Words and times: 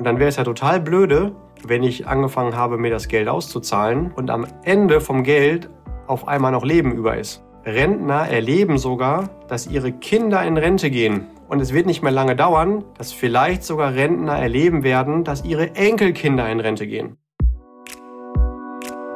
Und 0.00 0.04
dann 0.04 0.18
wäre 0.18 0.30
es 0.30 0.36
ja 0.36 0.44
total 0.44 0.80
blöde, 0.80 1.32
wenn 1.62 1.82
ich 1.82 2.08
angefangen 2.08 2.56
habe, 2.56 2.78
mir 2.78 2.90
das 2.90 3.06
Geld 3.06 3.28
auszuzahlen 3.28 4.12
und 4.16 4.30
am 4.30 4.46
Ende 4.62 4.98
vom 5.02 5.24
Geld 5.24 5.68
auf 6.06 6.26
einmal 6.26 6.52
noch 6.52 6.64
Leben 6.64 6.92
über 6.92 7.18
ist. 7.18 7.44
Rentner 7.66 8.26
erleben 8.26 8.78
sogar, 8.78 9.28
dass 9.46 9.66
ihre 9.66 9.92
Kinder 9.92 10.42
in 10.42 10.56
Rente 10.56 10.90
gehen. 10.90 11.26
Und 11.50 11.60
es 11.60 11.74
wird 11.74 11.84
nicht 11.84 12.02
mehr 12.02 12.12
lange 12.12 12.34
dauern, 12.34 12.82
dass 12.96 13.12
vielleicht 13.12 13.62
sogar 13.62 13.92
Rentner 13.92 14.38
erleben 14.38 14.84
werden, 14.84 15.22
dass 15.22 15.44
ihre 15.44 15.74
Enkelkinder 15.74 16.48
in 16.48 16.60
Rente 16.60 16.86
gehen. 16.86 17.18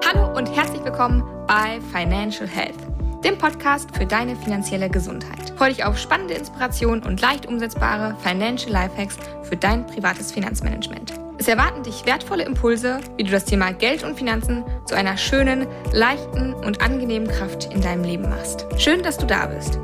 Hallo 0.06 0.36
und 0.36 0.54
herzlich 0.54 0.84
willkommen 0.84 1.24
bei 1.46 1.80
Financial 1.98 2.46
Health, 2.46 2.76
dem 3.24 3.38
Podcast 3.38 3.96
für 3.96 4.04
deine 4.04 4.36
finanzielle 4.36 4.90
Gesundheit. 4.90 5.43
Freue 5.56 5.70
dich 5.70 5.84
auf 5.84 5.98
spannende 5.98 6.34
Inspirationen 6.34 7.04
und 7.04 7.20
leicht 7.20 7.46
umsetzbare 7.46 8.16
Financial 8.22 8.72
Lifehacks 8.72 9.16
für 9.42 9.56
dein 9.56 9.86
privates 9.86 10.32
Finanzmanagement. 10.32 11.14
Es 11.38 11.48
erwarten 11.48 11.82
dich 11.82 12.06
wertvolle 12.06 12.44
Impulse, 12.44 13.00
wie 13.16 13.24
du 13.24 13.30
das 13.30 13.44
Thema 13.44 13.72
Geld 13.72 14.04
und 14.04 14.16
Finanzen 14.16 14.64
zu 14.84 14.94
einer 14.94 15.16
schönen, 15.16 15.66
leichten 15.92 16.54
und 16.54 16.80
angenehmen 16.80 17.28
Kraft 17.28 17.72
in 17.72 17.80
deinem 17.80 18.04
Leben 18.04 18.28
machst. 18.28 18.66
Schön, 18.78 19.02
dass 19.02 19.16
du 19.16 19.26
da 19.26 19.46
bist. 19.46 19.78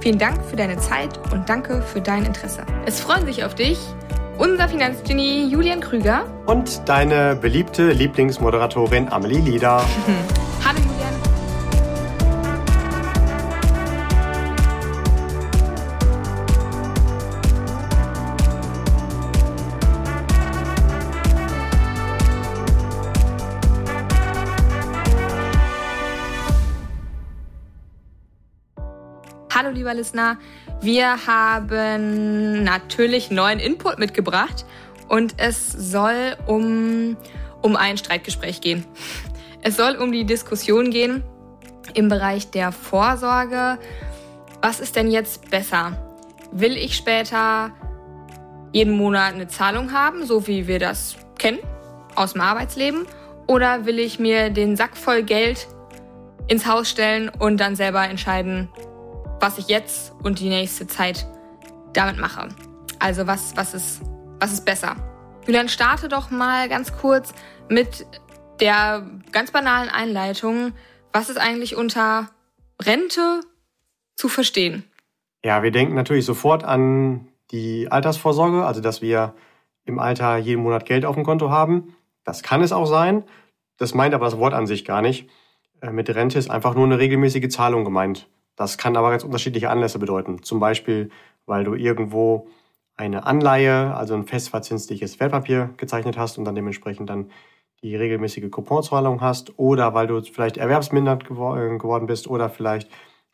Vielen 0.00 0.18
Dank 0.18 0.44
für 0.44 0.56
deine 0.56 0.78
Zeit 0.78 1.18
und 1.32 1.48
danke 1.48 1.82
für 1.82 2.00
dein 2.00 2.24
Interesse. 2.24 2.64
Es 2.86 3.00
freuen 3.00 3.26
sich 3.26 3.44
auf 3.44 3.54
dich 3.54 3.78
unser 4.38 4.68
Finanzgenie 4.68 5.46
Julian 5.46 5.80
Krüger 5.80 6.24
und 6.46 6.88
deine 6.88 7.36
beliebte 7.36 7.92
Lieblingsmoderatorin 7.92 9.08
Amelie 9.08 9.40
Lieder. 9.40 9.84
Listener, 29.94 30.38
wir 30.80 31.26
haben 31.26 32.64
natürlich 32.64 33.30
neuen 33.30 33.58
Input 33.58 33.98
mitgebracht 33.98 34.64
und 35.08 35.34
es 35.36 35.70
soll 35.70 36.36
um, 36.46 37.16
um 37.60 37.76
ein 37.76 37.96
Streitgespräch 37.96 38.60
gehen. 38.60 38.84
Es 39.62 39.76
soll 39.76 39.96
um 39.96 40.10
die 40.10 40.24
Diskussion 40.24 40.90
gehen 40.90 41.22
im 41.94 42.08
Bereich 42.08 42.50
der 42.50 42.72
Vorsorge. 42.72 43.78
Was 44.60 44.80
ist 44.80 44.96
denn 44.96 45.10
jetzt 45.10 45.50
besser? 45.50 45.96
Will 46.50 46.76
ich 46.76 46.96
später 46.96 47.72
jeden 48.72 48.96
Monat 48.96 49.34
eine 49.34 49.48
Zahlung 49.48 49.92
haben, 49.92 50.26
so 50.26 50.46
wie 50.46 50.66
wir 50.66 50.78
das 50.78 51.16
kennen 51.38 51.58
aus 52.14 52.32
dem 52.32 52.40
Arbeitsleben? 52.40 53.06
Oder 53.46 53.86
will 53.86 53.98
ich 53.98 54.18
mir 54.18 54.50
den 54.50 54.76
Sack 54.76 54.96
voll 54.96 55.22
Geld 55.22 55.68
ins 56.48 56.66
Haus 56.66 56.90
stellen 56.90 57.28
und 57.28 57.58
dann 57.58 57.76
selber 57.76 58.08
entscheiden, 58.08 58.68
was 59.42 59.58
ich 59.58 59.66
jetzt 59.66 60.14
und 60.22 60.38
die 60.38 60.48
nächste 60.48 60.86
Zeit 60.86 61.26
damit 61.92 62.16
mache. 62.16 62.48
Also 63.00 63.26
was, 63.26 63.56
was, 63.56 63.74
ist, 63.74 64.00
was 64.38 64.52
ist 64.52 64.64
besser? 64.64 64.94
Julian, 65.46 65.68
starte 65.68 66.08
doch 66.08 66.30
mal 66.30 66.68
ganz 66.68 66.96
kurz 66.96 67.34
mit 67.68 68.06
der 68.60 69.04
ganz 69.32 69.50
banalen 69.50 69.88
Einleitung. 69.88 70.72
Was 71.12 71.28
ist 71.28 71.38
eigentlich 71.38 71.74
unter 71.74 72.30
Rente 72.80 73.40
zu 74.14 74.28
verstehen? 74.28 74.84
Ja, 75.44 75.64
wir 75.64 75.72
denken 75.72 75.96
natürlich 75.96 76.24
sofort 76.24 76.62
an 76.62 77.26
die 77.50 77.90
Altersvorsorge, 77.90 78.64
also 78.64 78.80
dass 78.80 79.02
wir 79.02 79.34
im 79.84 79.98
Alter 79.98 80.36
jeden 80.36 80.62
Monat 80.62 80.86
Geld 80.86 81.04
auf 81.04 81.16
dem 81.16 81.24
Konto 81.24 81.50
haben. 81.50 81.96
Das 82.22 82.44
kann 82.44 82.62
es 82.62 82.70
auch 82.70 82.86
sein. 82.86 83.24
Das 83.76 83.92
meint 83.92 84.14
aber 84.14 84.26
das 84.26 84.38
Wort 84.38 84.54
an 84.54 84.68
sich 84.68 84.84
gar 84.84 85.02
nicht. 85.02 85.28
Äh, 85.80 85.90
mit 85.90 86.08
Rente 86.08 86.38
ist 86.38 86.48
einfach 86.48 86.76
nur 86.76 86.84
eine 86.84 87.00
regelmäßige 87.00 87.48
Zahlung 87.48 87.84
gemeint. 87.84 88.28
Das 88.56 88.78
kann 88.78 88.96
aber 88.96 89.10
ganz 89.10 89.24
unterschiedliche 89.24 89.70
Anlässe 89.70 89.98
bedeuten. 89.98 90.42
Zum 90.42 90.60
Beispiel, 90.60 91.10
weil 91.46 91.64
du 91.64 91.74
irgendwo 91.74 92.48
eine 92.96 93.26
Anleihe, 93.26 93.94
also 93.94 94.14
ein 94.14 94.26
festverzinsliches 94.26 95.18
Wertpapier 95.18 95.70
gezeichnet 95.76 96.18
hast 96.18 96.38
und 96.38 96.44
dann 96.44 96.54
dementsprechend 96.54 97.08
dann 97.08 97.30
die 97.82 97.96
regelmäßige 97.96 98.50
Couponzahlung 98.50 99.20
hast 99.20 99.58
oder 99.58 99.94
weil 99.94 100.06
du 100.06 100.22
vielleicht 100.22 100.56
erwerbsmindert 100.56 101.24
gewor 101.24 101.58
äh, 101.58 101.76
geworden 101.78 102.06
bist 102.06 102.28
oder 102.28 102.48
vielleicht 102.48 102.88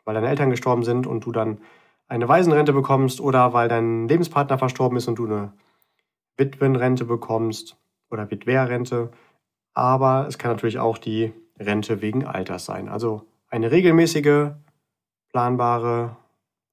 weil 0.09 0.15
deine 0.15 0.29
Eltern 0.29 0.49
gestorben 0.49 0.81
sind 0.81 1.05
und 1.05 1.25
du 1.25 1.31
dann 1.31 1.59
eine 2.07 2.27
Waisenrente 2.27 2.73
bekommst 2.73 3.21
oder 3.21 3.53
weil 3.53 3.69
dein 3.69 4.07
Lebenspartner 4.07 4.57
verstorben 4.57 4.97
ist 4.97 5.07
und 5.07 5.19
du 5.19 5.25
eine 5.25 5.53
Witwenrente 6.35 7.05
bekommst 7.05 7.77
oder 8.09 8.31
Witwerrente. 8.31 9.11
Aber 9.75 10.25
es 10.27 10.39
kann 10.39 10.49
natürlich 10.49 10.79
auch 10.79 10.97
die 10.97 11.31
Rente 11.59 12.01
wegen 12.01 12.25
Alters 12.25 12.65
sein. 12.65 12.89
Also 12.89 13.27
eine 13.49 13.69
regelmäßige 13.69 14.53
planbare, 15.31 16.15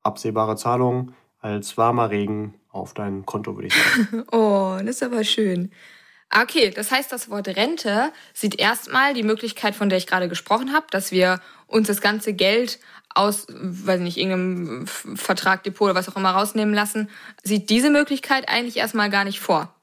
absehbare 0.03 0.57
Zahlung 0.57 1.13
als 1.41 1.77
warmer 1.77 2.11
Regen 2.11 2.55
auf 2.71 2.95
dein 2.95 3.25
Konto, 3.25 3.55
würde 3.57 3.69
ich 3.69 3.75
sagen. 3.75 4.25
oh, 4.33 4.77
das 4.81 4.97
ist 4.97 5.03
aber 5.03 5.25
schön. 5.25 5.71
Ah, 6.29 6.43
okay, 6.43 6.71
das 6.71 6.91
heißt, 6.91 7.13
das 7.13 7.31
Wort 7.31 7.49
Rente 7.49 8.13
sieht 8.35 8.59
erstmal 8.59 9.15
die 9.15 9.23
Möglichkeit, 9.23 9.75
von 9.75 9.89
der 9.89 9.99
ich 9.99 10.07
gerade 10.07 10.29
gesprochen 10.29 10.73
habe, 10.73 10.87
dass 10.91 11.13
wir 11.13 11.41
uns 11.69 11.87
das 11.87 12.01
ganze 12.01 12.33
Geld 12.33 12.81
aus, 13.15 13.47
weiß 13.49 14.01
nicht, 14.01 14.19
irgendeinem 14.19 14.87
Vertrag, 14.87 15.63
Depot 15.63 15.87
oder 15.87 15.95
was 15.95 16.09
auch 16.09 16.17
immer 16.17 16.33
rausnehmen 16.33 16.75
lassen, 16.75 17.09
sieht 17.43 17.71
diese 17.71 17.91
Möglichkeit 17.91 18.49
eigentlich 18.49 18.77
erstmal 18.77 19.09
gar 19.09 19.25
nicht 19.25 19.41
vor. 19.41 19.75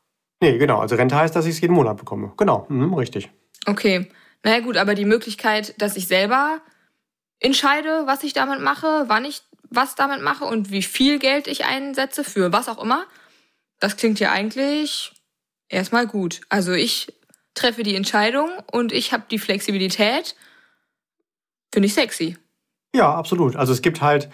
Nee, 0.41 0.57
genau. 0.57 0.79
Also 0.79 0.95
Rente 0.95 1.16
heißt, 1.16 1.35
dass 1.35 1.45
ich 1.45 1.55
es 1.55 1.61
jeden 1.61 1.73
Monat 1.73 1.97
bekomme. 1.97 2.34
Genau, 2.38 2.66
mhm, 2.67 2.94
richtig. 2.94 3.29
Okay. 3.66 4.09
Naja 4.44 4.59
gut, 4.59 4.75
aber 4.75 4.94
die 4.94 5.05
Möglichkeit, 5.05 5.81
dass 5.81 5.95
ich 5.95 6.07
selber 6.07 6.59
entscheide, 7.40 8.04
was 8.06 8.24
ich 8.24 8.34
damit 8.34 8.62
mache, 8.62 9.06
wann 9.08 9.26
ich 9.26 9.42
was 9.70 9.96
damit 9.96 10.22
mache 10.22 10.46
und 10.46 10.72
wie 10.72 10.84
viel 10.84 11.20
Geld 11.20 11.48
ich 11.48 11.66
einsetze 11.66 12.24
für 12.24 12.52
was 12.52 12.70
auch 12.70 12.82
immer. 12.82 13.06
Das 13.80 13.98
klingt 13.98 14.20
ja 14.20 14.32
eigentlich 14.32 15.12
erstmal 15.68 16.08
gut. 16.08 16.42
Also 16.50 16.74
ich 16.74 17.14
treffe 17.54 17.84
die 17.84 17.96
Entscheidung 17.96 18.50
und 18.72 18.92
ich 18.92 19.14
habe 19.14 19.24
die 19.30 19.40
Flexibilität. 19.40 20.36
Finde 21.74 21.88
ich 21.88 21.94
sexy. 21.94 22.38
Ja, 22.96 23.14
absolut. 23.14 23.56
Also 23.56 23.74
es 23.74 23.82
gibt 23.82 24.02
halt 24.02 24.30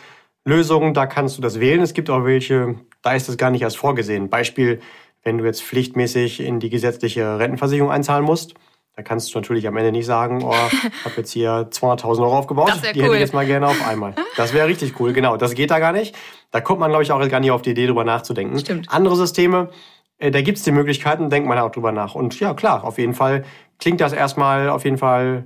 Lösungen, 0.46 0.94
da 0.94 1.08
kannst 1.08 1.38
du 1.38 1.42
das 1.42 1.60
wählen. 1.60 1.82
Es 1.82 1.94
gibt 1.94 2.10
auch 2.10 2.26
welche, 2.26 2.76
da 3.02 3.14
ist 3.14 3.30
das 3.30 3.38
gar 3.38 3.52
nicht 3.52 3.62
erst 3.62 3.78
vorgesehen. 3.78 4.30
Beispiel, 4.30 4.82
wenn 5.24 5.38
du 5.38 5.46
jetzt 5.46 5.64
pflichtmäßig 5.64 6.42
in 6.42 6.60
die 6.60 6.70
gesetzliche 6.70 7.40
Rentenversicherung 7.40 7.92
einzahlen 7.92 8.26
musst 8.26 8.56
da 9.00 9.04
kannst 9.04 9.34
du 9.34 9.38
natürlich 9.38 9.66
am 9.66 9.78
Ende 9.78 9.94
nicht 9.94 10.06
sagen, 10.06 10.44
oh, 10.44 10.54
ich 10.72 11.06
habe 11.06 11.16
jetzt 11.16 11.32
hier 11.32 11.70
200.000 11.72 12.22
Euro 12.22 12.38
aufgebaut, 12.38 12.74
die 12.94 13.00
cool. 13.00 13.06
hätte 13.06 13.14
ich 13.16 13.22
jetzt 13.22 13.34
mal 13.34 13.46
gerne 13.46 13.68
auf 13.68 13.88
einmal. 13.88 14.14
Das 14.36 14.54
wäre 14.54 14.68
richtig 14.68 15.00
cool, 15.00 15.14
genau. 15.14 15.38
Das 15.38 15.56
geht 15.56 15.72
da 15.72 15.80
gar 15.80 15.94
nicht. 15.94 16.18
Da 16.52 16.60
kommt 16.60 16.82
man, 16.82 16.90
glaube 16.90 17.04
ich, 17.04 17.12
auch 17.14 17.30
gar 17.30 17.40
nicht 17.40 17.52
auf 17.52 17.62
die 17.62 17.70
Idee, 17.70 17.88
drüber 17.88 18.04
nachzudenken. 18.04 18.60
Stimmt. 18.60 18.92
Andere 18.92 19.16
Systeme, 19.16 19.70
äh, 20.18 20.32
da 20.32 20.42
gibt's 20.42 20.64
die 20.64 20.74
Möglichkeiten, 20.74 21.30
denkt 21.30 21.48
man 21.48 21.58
auch 21.60 21.72
drüber 21.72 21.94
nach. 21.94 22.14
Und 22.14 22.38
ja, 22.42 22.54
klar, 22.54 22.84
auf 22.84 22.98
jeden 22.98 23.14
Fall 23.14 23.46
klingt 23.80 24.02
das 24.02 24.12
erstmal 24.12 24.68
auf 24.68 24.84
jeden 24.84 24.98
Fall 24.98 25.46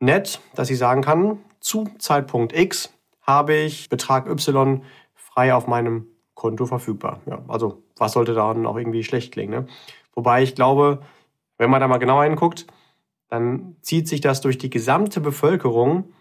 nett, 0.00 0.40
dass 0.54 0.70
ich 0.70 0.78
sagen 0.78 1.02
kann, 1.02 1.40
zu 1.60 1.86
Zeitpunkt 1.98 2.56
X 2.56 2.90
habe 3.20 3.52
ich 3.52 3.90
Betrag 3.90 4.26
Y 4.30 4.80
frei 5.14 5.52
auf 5.52 5.66
meinem 5.66 6.06
Konto 6.34 6.64
verfügbar. 6.64 7.20
Ja, 7.26 7.42
also 7.48 7.82
was 7.98 8.12
sollte 8.12 8.32
daran 8.32 8.64
auch 8.64 8.78
irgendwie 8.78 9.04
schlecht 9.04 9.30
klingen? 9.30 9.50
Ne? 9.50 9.66
Wobei 10.14 10.42
ich 10.42 10.54
glaube, 10.54 11.02
wenn 11.58 11.68
man 11.68 11.82
da 11.82 11.88
mal 11.88 11.98
genauer 11.98 12.24
hinguckt, 12.24 12.66
dann 13.28 13.76
zieht 13.80 14.08
sich 14.08 14.20
das 14.20 14.40
durch 14.40 14.58
die 14.58 14.70
gesamte 14.70 15.20
Bevölkerung, 15.20 16.12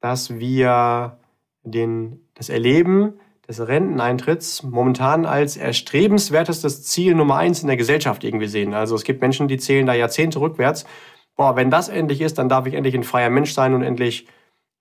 dass 0.00 0.38
wir 0.38 1.18
den, 1.62 2.20
das 2.34 2.48
Erleben 2.48 3.14
des 3.48 3.66
Renteneintritts 3.66 4.62
momentan 4.62 5.26
als 5.26 5.56
erstrebenswertestes 5.56 6.84
Ziel 6.84 7.14
Nummer 7.14 7.36
eins 7.36 7.62
in 7.62 7.66
der 7.66 7.76
Gesellschaft 7.76 8.22
irgendwie 8.22 8.46
sehen. 8.46 8.74
Also 8.74 8.94
es 8.94 9.04
gibt 9.04 9.20
Menschen, 9.20 9.48
die 9.48 9.58
zählen 9.58 9.86
da 9.86 9.94
Jahrzehnte 9.94 10.40
rückwärts. 10.40 10.86
Boah, 11.34 11.56
wenn 11.56 11.70
das 11.70 11.88
endlich 11.88 12.20
ist, 12.20 12.38
dann 12.38 12.48
darf 12.48 12.66
ich 12.66 12.74
endlich 12.74 12.94
ein 12.94 13.02
freier 13.02 13.30
Mensch 13.30 13.52
sein 13.52 13.74
und 13.74 13.82
endlich 13.82 14.26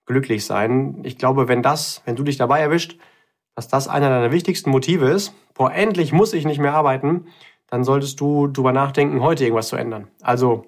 glücklich 0.06 0.46
sein. 0.46 1.00
Ich 1.04 1.18
glaube, 1.18 1.48
wenn 1.48 1.64
das, 1.64 2.02
wenn 2.06 2.16
du 2.16 2.24
dich 2.24 2.38
dabei 2.38 2.60
erwischt, 2.60 2.98
dass 3.56 3.68
das 3.68 3.88
einer 3.88 4.10
deiner 4.10 4.32
wichtigsten 4.32 4.70
Motive 4.70 5.10
ist, 5.10 5.34
boah, 5.54 5.72
endlich 5.72 6.14
muss 6.14 6.34
ich 6.34 6.46
nicht 6.46 6.60
mehr 6.60 6.74
arbeiten, 6.74 7.26
dann 7.68 7.84
solltest 7.84 8.20
du 8.20 8.48
drüber 8.48 8.72
nachdenken, 8.72 9.22
heute 9.22 9.44
irgendwas 9.44 9.68
zu 9.68 9.76
ändern. 9.76 10.08
Also 10.22 10.66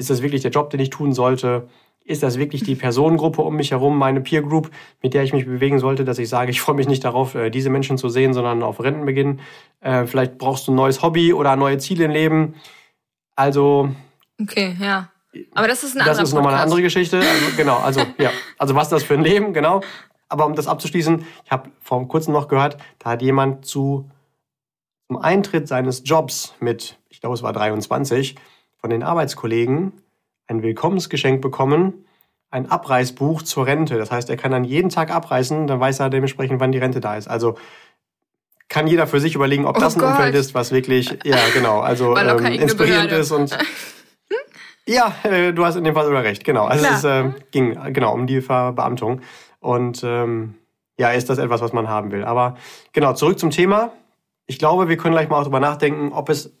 ist 0.00 0.10
das 0.10 0.22
wirklich 0.22 0.42
der 0.42 0.50
Job, 0.50 0.70
den 0.70 0.80
ich 0.80 0.90
tun 0.90 1.12
sollte? 1.12 1.68
Ist 2.04 2.22
das 2.22 2.38
wirklich 2.38 2.64
die 2.64 2.74
Personengruppe 2.74 3.42
um 3.42 3.54
mich 3.54 3.70
herum, 3.70 3.98
meine 3.98 4.22
Peer 4.22 4.42
Group, 4.42 4.70
mit 5.02 5.12
der 5.12 5.22
ich 5.22 5.34
mich 5.34 5.44
bewegen 5.44 5.78
sollte, 5.78 6.04
dass 6.04 6.18
ich 6.18 6.28
sage, 6.28 6.50
ich 6.50 6.60
freue 6.60 6.74
mich 6.74 6.88
nicht 6.88 7.04
darauf, 7.04 7.34
äh, 7.34 7.50
diese 7.50 7.68
Menschen 7.68 7.98
zu 7.98 8.08
sehen, 8.08 8.32
sondern 8.32 8.62
auf 8.62 8.82
Rentenbeginn? 8.82 9.40
Äh, 9.80 10.06
vielleicht 10.06 10.38
brauchst 10.38 10.66
du 10.66 10.72
ein 10.72 10.76
neues 10.76 11.02
Hobby 11.02 11.34
oder 11.34 11.54
neue 11.56 11.76
Ziele 11.78 12.06
im 12.06 12.10
Leben. 12.10 12.54
Also. 13.36 13.90
Okay, 14.40 14.74
ja. 14.80 15.10
Aber 15.54 15.68
das 15.68 15.84
ist 15.84 15.92
eine 15.94 16.04
andere 16.04 16.22
Das 16.22 16.28
ist 16.30 16.34
nochmal 16.34 16.54
eine 16.54 16.62
andere 16.62 16.82
Geschichte. 16.82 17.18
Also, 17.18 17.56
genau, 17.56 17.76
also, 17.76 18.00
ja. 18.18 18.30
Also, 18.58 18.74
was 18.74 18.84
ist 18.84 18.92
das 18.92 19.02
für 19.02 19.14
ein 19.14 19.22
Leben, 19.22 19.52
genau. 19.52 19.82
Aber 20.28 20.46
um 20.46 20.54
das 20.54 20.66
abzuschließen, 20.66 21.24
ich 21.44 21.50
habe 21.50 21.70
vor 21.80 22.08
kurzem 22.08 22.32
noch 22.32 22.48
gehört, 22.48 22.78
da 22.98 23.10
hat 23.10 23.22
jemand 23.22 23.66
zu 23.66 24.10
zum 25.08 25.18
Eintritt 25.18 25.66
seines 25.66 26.02
Jobs 26.04 26.54
mit, 26.60 26.96
ich 27.08 27.20
glaube 27.20 27.34
es 27.34 27.42
war 27.42 27.52
23, 27.52 28.36
von 28.80 28.90
den 28.90 29.02
Arbeitskollegen 29.02 29.92
ein 30.46 30.62
Willkommensgeschenk 30.62 31.40
bekommen, 31.40 32.04
ein 32.50 32.70
Abreißbuch 32.70 33.42
zur 33.42 33.66
Rente. 33.66 33.96
Das 33.96 34.10
heißt, 34.10 34.28
er 34.28 34.36
kann 34.36 34.50
dann 34.50 34.64
jeden 34.64 34.90
Tag 34.90 35.10
abreißen, 35.10 35.66
dann 35.66 35.78
weiß 35.78 36.00
er 36.00 36.10
dementsprechend, 36.10 36.60
wann 36.60 36.72
die 36.72 36.78
Rente 36.78 37.00
da 37.00 37.16
ist. 37.16 37.28
Also 37.28 37.56
kann 38.68 38.86
jeder 38.86 39.06
für 39.06 39.20
sich 39.20 39.34
überlegen, 39.34 39.66
ob 39.66 39.76
oh 39.76 39.80
das 39.80 39.96
ein 39.96 40.00
Gott. 40.00 40.10
Umfeld 40.10 40.34
ist, 40.34 40.54
was 40.54 40.72
wirklich, 40.72 41.18
ja 41.24 41.38
genau, 41.54 41.80
also 41.80 42.16
ähm, 42.16 42.44
inspirierend 42.46 43.12
ist 43.12 43.32
und 43.32 43.56
ja, 44.86 45.14
äh, 45.24 45.52
du 45.52 45.64
hast 45.64 45.76
in 45.76 45.84
dem 45.84 45.94
Fall 45.94 46.06
sogar 46.06 46.22
recht, 46.22 46.44
genau. 46.44 46.66
Also 46.66 46.84
Klar. 46.84 46.96
es 46.96 47.04
äh, 47.04 47.40
ging 47.50 47.78
genau 47.92 48.14
um 48.14 48.26
die 48.26 48.40
Verbeamtung 48.40 49.20
und 49.58 50.02
ähm, 50.04 50.54
ja, 50.98 51.10
ist 51.10 51.30
das 51.30 51.38
etwas, 51.38 51.60
was 51.60 51.72
man 51.72 51.88
haben 51.88 52.12
will. 52.12 52.24
Aber 52.24 52.56
genau, 52.92 53.12
zurück 53.14 53.38
zum 53.38 53.50
Thema. 53.50 53.92
Ich 54.46 54.58
glaube, 54.58 54.88
wir 54.88 54.96
können 54.96 55.14
gleich 55.14 55.28
mal 55.28 55.36
auch 55.36 55.42
darüber 55.42 55.60
nachdenken, 55.60 56.12
ob 56.12 56.28
es 56.28 56.56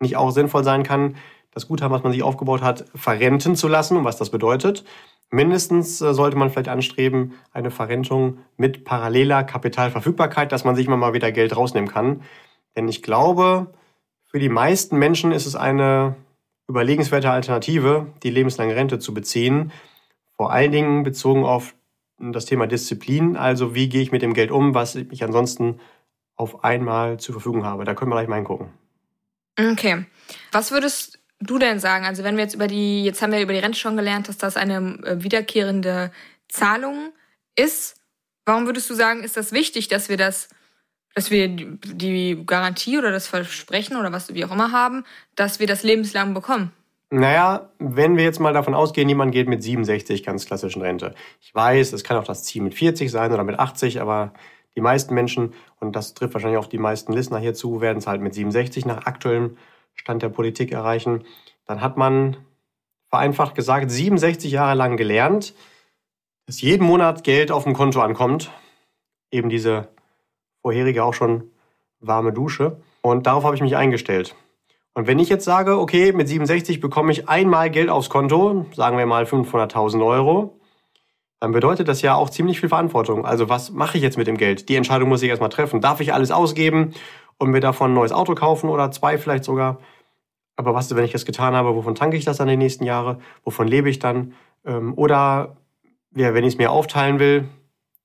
nicht 0.00 0.16
auch 0.16 0.30
sinnvoll 0.30 0.64
sein 0.64 0.82
kann, 0.82 1.16
das 1.50 1.66
Guthaben, 1.68 1.94
was 1.94 2.02
man 2.02 2.12
sich 2.12 2.22
aufgebaut 2.22 2.62
hat, 2.62 2.84
verrenten 2.94 3.56
zu 3.56 3.68
lassen 3.68 3.96
und 3.96 4.04
was 4.04 4.16
das 4.16 4.30
bedeutet. 4.30 4.84
Mindestens 5.30 6.00
äh, 6.00 6.14
sollte 6.14 6.36
man 6.36 6.50
vielleicht 6.50 6.68
anstreben, 6.68 7.34
eine 7.52 7.70
Verrentung 7.70 8.38
mit 8.56 8.84
paralleler 8.84 9.44
Kapitalverfügbarkeit, 9.44 10.52
dass 10.52 10.64
man 10.64 10.76
sich 10.76 10.88
mal 10.88 11.12
wieder 11.12 11.32
Geld 11.32 11.56
rausnehmen 11.56 11.90
kann. 11.90 12.22
Denn 12.76 12.88
ich 12.88 13.02
glaube, 13.02 13.72
für 14.24 14.38
die 14.38 14.48
meisten 14.48 14.98
Menschen 14.98 15.32
ist 15.32 15.46
es 15.46 15.56
eine 15.56 16.16
überlegenswerte 16.68 17.30
Alternative, 17.30 18.06
die 18.22 18.30
lebenslange 18.30 18.76
Rente 18.76 18.98
zu 18.98 19.14
beziehen. 19.14 19.72
Vor 20.36 20.52
allen 20.52 20.70
Dingen 20.70 21.02
bezogen 21.02 21.44
auf 21.44 21.74
das 22.18 22.46
Thema 22.46 22.66
Disziplin, 22.66 23.36
also 23.36 23.74
wie 23.74 23.88
gehe 23.88 24.02
ich 24.02 24.12
mit 24.12 24.22
dem 24.22 24.34
Geld 24.34 24.50
um, 24.50 24.74
was 24.74 24.94
ich 24.94 25.24
ansonsten 25.24 25.80
auf 26.36 26.64
einmal 26.64 27.18
zur 27.18 27.34
Verfügung 27.34 27.64
habe. 27.64 27.84
Da 27.84 27.94
können 27.94 28.10
wir 28.10 28.16
gleich 28.16 28.28
mal 28.28 28.36
hingucken. 28.36 28.68
Okay. 29.58 30.04
Was 30.52 30.70
würdest 30.70 31.18
du 31.40 31.58
denn 31.58 31.80
sagen? 31.80 32.04
Also 32.04 32.24
wenn 32.24 32.36
wir 32.36 32.44
jetzt 32.44 32.54
über 32.54 32.66
die, 32.66 33.04
jetzt 33.04 33.20
haben 33.22 33.32
wir 33.32 33.40
über 33.40 33.52
die 33.52 33.58
Rente 33.58 33.78
schon 33.78 33.96
gelernt, 33.96 34.28
dass 34.28 34.38
das 34.38 34.56
eine 34.56 34.98
äh, 35.04 35.22
wiederkehrende 35.22 36.10
Zahlung 36.48 37.12
ist. 37.56 37.96
Warum 38.46 38.66
würdest 38.66 38.88
du 38.88 38.94
sagen, 38.94 39.22
ist 39.22 39.36
das 39.36 39.52
wichtig, 39.52 39.88
dass 39.88 40.08
wir 40.08 40.16
das, 40.16 40.48
dass 41.14 41.30
wir 41.30 41.48
die 41.48 42.42
Garantie 42.46 42.98
oder 42.98 43.10
das 43.10 43.26
Versprechen 43.26 43.96
oder 43.96 44.12
was 44.12 44.32
wir 44.32 44.46
auch 44.46 44.52
immer 44.52 44.72
haben, 44.72 45.04
dass 45.34 45.60
wir 45.60 45.66
das 45.66 45.82
lebenslang 45.82 46.34
bekommen? 46.34 46.72
Naja, 47.10 47.70
wenn 47.78 48.16
wir 48.16 48.24
jetzt 48.24 48.38
mal 48.38 48.52
davon 48.52 48.74
ausgehen, 48.74 49.08
jemand 49.08 49.32
geht 49.32 49.48
mit 49.48 49.62
67 49.62 50.22
ganz 50.22 50.44
klassischen 50.44 50.82
Rente. 50.82 51.14
Ich 51.40 51.54
weiß, 51.54 51.92
es 51.94 52.04
kann 52.04 52.18
auch 52.18 52.24
das 52.24 52.44
Ziel 52.44 52.62
mit 52.62 52.74
40 52.74 53.10
sein 53.10 53.32
oder 53.32 53.44
mit 53.44 53.58
80, 53.58 54.00
aber 54.00 54.34
die 54.76 54.80
meisten 54.80 55.14
Menschen, 55.14 55.54
und 55.80 55.96
das 55.96 56.14
trifft 56.14 56.34
wahrscheinlich 56.34 56.58
auch 56.58 56.66
die 56.66 56.78
meisten 56.78 57.12
Listener 57.12 57.38
hier 57.38 57.54
zu, 57.54 57.80
werden 57.80 57.98
es 57.98 58.06
halt 58.06 58.20
mit 58.20 58.34
67 58.34 58.86
nach 58.86 59.06
aktuellem 59.06 59.56
Stand 59.94 60.22
der 60.22 60.28
Politik 60.28 60.72
erreichen. 60.72 61.24
Dann 61.66 61.80
hat 61.80 61.96
man 61.96 62.36
vereinfacht 63.08 63.54
gesagt 63.54 63.90
67 63.90 64.52
Jahre 64.52 64.74
lang 64.74 64.96
gelernt, 64.96 65.54
dass 66.46 66.60
jeden 66.60 66.86
Monat 66.86 67.24
Geld 67.24 67.50
auf 67.50 67.64
dem 67.64 67.74
Konto 67.74 68.00
ankommt. 68.00 68.50
Eben 69.30 69.48
diese 69.48 69.88
vorherige 70.62 71.04
auch 71.04 71.14
schon 71.14 71.50
warme 72.00 72.32
Dusche. 72.32 72.80
Und 73.02 73.26
darauf 73.26 73.44
habe 73.44 73.54
ich 73.54 73.62
mich 73.62 73.76
eingestellt. 73.76 74.34
Und 74.94 75.06
wenn 75.06 75.18
ich 75.18 75.28
jetzt 75.28 75.44
sage, 75.44 75.78
okay, 75.78 76.12
mit 76.12 76.28
67 76.28 76.80
bekomme 76.80 77.12
ich 77.12 77.28
einmal 77.28 77.70
Geld 77.70 77.88
aufs 77.88 78.10
Konto, 78.10 78.66
sagen 78.74 78.98
wir 78.98 79.06
mal 79.06 79.24
500.000 79.24 80.04
Euro, 80.04 80.58
dann 81.40 81.52
bedeutet 81.52 81.88
das 81.88 82.02
ja 82.02 82.14
auch 82.14 82.30
ziemlich 82.30 82.60
viel 82.60 82.68
Verantwortung. 82.68 83.24
Also 83.24 83.48
was 83.48 83.70
mache 83.70 83.96
ich 83.96 84.02
jetzt 84.02 84.18
mit 84.18 84.26
dem 84.26 84.36
Geld? 84.36 84.68
Die 84.68 84.76
Entscheidung 84.76 85.08
muss 85.08 85.22
ich 85.22 85.28
erstmal 85.28 85.50
treffen. 85.50 85.80
Darf 85.80 86.00
ich 86.00 86.12
alles 86.12 86.30
ausgeben 86.30 86.94
und 87.38 87.50
mir 87.50 87.60
davon 87.60 87.92
ein 87.92 87.94
neues 87.94 88.12
Auto 88.12 88.34
kaufen 88.34 88.68
oder 88.68 88.90
zwei 88.90 89.18
vielleicht 89.18 89.44
sogar? 89.44 89.78
Aber 90.56 90.74
was, 90.74 90.94
wenn 90.94 91.04
ich 91.04 91.12
das 91.12 91.24
getan 91.24 91.54
habe, 91.54 91.74
wovon 91.76 91.94
tanke 91.94 92.16
ich 92.16 92.24
das 92.24 92.38
dann 92.38 92.48
die 92.48 92.56
nächsten 92.56 92.84
Jahre? 92.84 93.20
Wovon 93.44 93.68
lebe 93.68 93.88
ich 93.88 94.00
dann? 94.00 94.34
Ähm, 94.66 94.94
oder 94.96 95.56
ja, 96.16 96.34
wenn 96.34 96.44
ich 96.44 96.54
es 96.54 96.58
mir 96.58 96.72
aufteilen 96.72 97.20
will, 97.20 97.48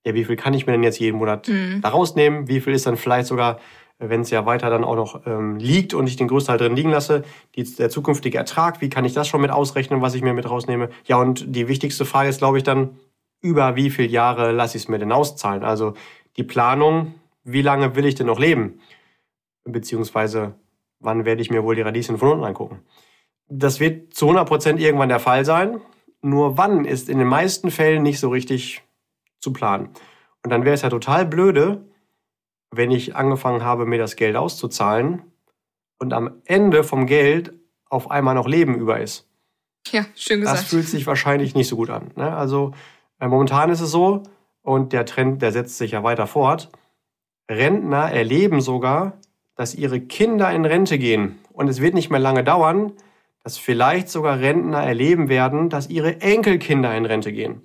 ja, 0.06 0.14
wie 0.14 0.26
viel 0.26 0.36
kann 0.36 0.54
ich 0.54 0.68
mir 0.68 0.74
denn 0.74 0.84
jetzt 0.84 1.00
jeden 1.00 1.18
Monat 1.18 1.48
mhm. 1.48 1.82
da 1.82 1.90
rausnehmen? 1.90 2.48
Wie 2.48 2.62
viel 2.62 2.74
ist 2.74 2.86
dann 2.86 2.98
vielleicht 2.98 3.28
sogar 3.28 3.60
wenn 4.10 4.22
es 4.22 4.30
ja 4.30 4.46
weiter 4.46 4.70
dann 4.70 4.84
auch 4.84 4.96
noch 4.96 5.26
ähm, 5.26 5.58
liegt 5.58 5.94
und 5.94 6.08
ich 6.08 6.16
den 6.16 6.28
größten 6.28 6.52
Teil 6.52 6.58
drin 6.58 6.76
liegen 6.76 6.90
lasse, 6.90 7.24
die, 7.56 7.64
der 7.64 7.90
zukünftige 7.90 8.38
Ertrag, 8.38 8.82
wie 8.82 8.90
kann 8.90 9.06
ich 9.06 9.14
das 9.14 9.28
schon 9.28 9.42
mit 9.42 9.52
ausrechnen, 9.52 10.02
was 10.02 10.16
ich 10.16 10.22
mir 10.22 10.34
mit 10.34 10.50
rausnehme? 10.50 10.90
Ja, 11.06 11.18
und 11.18 11.56
die 11.56 11.68
wichtigste 11.68 12.06
Frage 12.06 12.30
ist, 12.30 12.40
glaube 12.40 12.58
ich, 12.58 12.64
dann, 12.64 12.98
über 13.44 13.76
wie 13.76 13.92
viele 13.92 14.08
Jahre 14.08 14.52
lasse 14.52 14.78
ich 14.78 14.84
es 14.84 14.90
mir 14.90 14.98
denn 14.98 15.12
auszahlen? 15.12 15.64
Also 15.64 15.94
die 16.38 16.44
Planung, 16.44 17.14
wie 17.44 17.62
lange 17.62 17.96
will 17.96 18.06
ich 18.06 18.16
denn 18.16 18.28
noch 18.28 18.40
leben? 18.40 18.80
Beziehungsweise, 19.66 20.56
wann 21.00 21.26
werde 21.26 21.42
ich 21.42 21.52
mir 21.52 21.64
wohl 21.64 21.76
die 21.76 21.82
Radieschen 21.82 22.18
von 22.18 22.30
unten 22.30 22.46
angucken? 22.46 22.82
Das 23.48 23.80
wird 23.80 24.14
zu 24.14 24.26
100 24.26 24.48
Prozent 24.48 24.80
irgendwann 24.80 25.10
der 25.10 25.20
Fall 25.20 25.46
sein. 25.46 25.82
Nur 26.22 26.58
wann 26.58 26.86
ist 26.86 27.10
in 27.10 27.20
den 27.20 27.28
meisten 27.28 27.70
Fällen 27.70 28.02
nicht 28.02 28.20
so 28.20 28.30
richtig 28.30 28.82
zu 29.40 29.52
planen. 29.52 29.90
Und 30.44 30.50
dann 30.50 30.64
wäre 30.64 30.74
es 30.74 30.82
ja 30.82 30.90
total 30.90 31.26
blöde, 31.26 31.86
wenn 32.72 32.92
ich 32.92 33.16
angefangen 33.16 33.64
habe, 33.64 33.86
mir 33.86 34.00
das 34.00 34.16
Geld 34.16 34.36
auszuzahlen 34.38 35.22
und 36.00 36.14
am 36.14 36.42
Ende 36.46 36.84
vom 36.84 37.06
Geld 37.06 37.54
auf 37.90 38.10
einmal 38.10 38.36
noch 38.36 38.48
Leben 38.48 38.76
über 38.76 39.00
ist. 39.00 39.30
Ja, 39.92 40.06
schön 40.16 40.40
gesagt. 40.40 40.60
Das 40.60 40.70
fühlt 40.70 40.88
sich 40.88 41.06
wahrscheinlich 41.06 41.56
nicht 41.56 41.68
so 41.68 41.76
gut 41.76 41.90
an. 41.90 42.12
Ne? 42.16 42.36
Also 42.36 42.74
momentan 43.30 43.70
ist 43.70 43.82
es 43.82 43.92
so, 43.92 44.24
und 44.62 44.94
der 44.94 45.06
Trend, 45.06 45.42
der 45.42 45.52
setzt 45.52 45.78
sich 45.78 45.92
ja 45.92 46.04
weiter 46.04 46.28
fort, 46.28 46.72
Rentner 47.50 48.12
erleben 48.12 48.62
sogar, 48.62 49.18
dass 49.56 49.76
ihre 49.76 50.00
Kinder 50.00 50.52
in 50.52 50.66
Rente 50.66 50.98
gehen. 50.98 51.40
Und 51.52 51.68
es 51.68 51.82
wird 51.82 51.94
nicht 51.94 52.10
mehr 52.10 52.20
lange 52.20 52.44
dauern, 52.44 52.94
dass 53.44 53.58
vielleicht 53.58 54.10
sogar 54.10 54.40
Rentner 54.40 54.82
erleben 54.82 55.30
werden, 55.30 55.70
dass 55.70 55.90
ihre 55.90 56.22
Enkelkinder 56.22 56.96
in 56.96 57.06
Rente 57.06 57.34
gehen. 57.34 57.62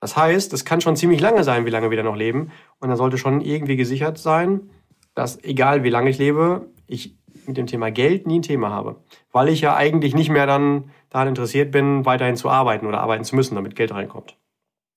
Das 0.00 0.16
heißt, 0.16 0.52
es 0.52 0.64
kann 0.64 0.80
schon 0.80 0.96
ziemlich 0.96 1.20
lange 1.20 1.44
sein, 1.44 1.66
wie 1.66 1.70
lange 1.70 1.90
wir 1.90 1.96
da 1.96 2.02
noch 2.02 2.16
leben. 2.16 2.50
Und 2.78 2.88
da 2.88 2.96
sollte 2.96 3.18
schon 3.18 3.40
irgendwie 3.40 3.76
gesichert 3.76 4.18
sein, 4.18 4.70
dass 5.14 5.42
egal 5.42 5.82
wie 5.82 5.90
lange 5.90 6.10
ich 6.10 6.18
lebe, 6.18 6.66
ich 6.86 7.16
mit 7.46 7.56
dem 7.56 7.66
Thema 7.66 7.90
Geld 7.90 8.26
nie 8.26 8.40
ein 8.40 8.42
Thema 8.42 8.70
habe. 8.70 8.96
Weil 9.32 9.48
ich 9.48 9.60
ja 9.60 9.74
eigentlich 9.74 10.14
nicht 10.14 10.30
mehr 10.30 10.46
dann 10.46 10.90
daran 11.10 11.28
interessiert 11.28 11.70
bin, 11.70 12.04
weiterhin 12.04 12.36
zu 12.36 12.50
arbeiten 12.50 12.86
oder 12.86 13.00
arbeiten 13.00 13.24
zu 13.24 13.34
müssen, 13.34 13.54
damit 13.54 13.74
Geld 13.74 13.92
reinkommt. 13.92 14.36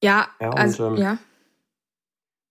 Ja, 0.01 0.27
ja 0.39 0.50
und, 0.50 0.59
also, 0.59 0.88
ähm, 0.88 0.98
ja. 0.98 1.18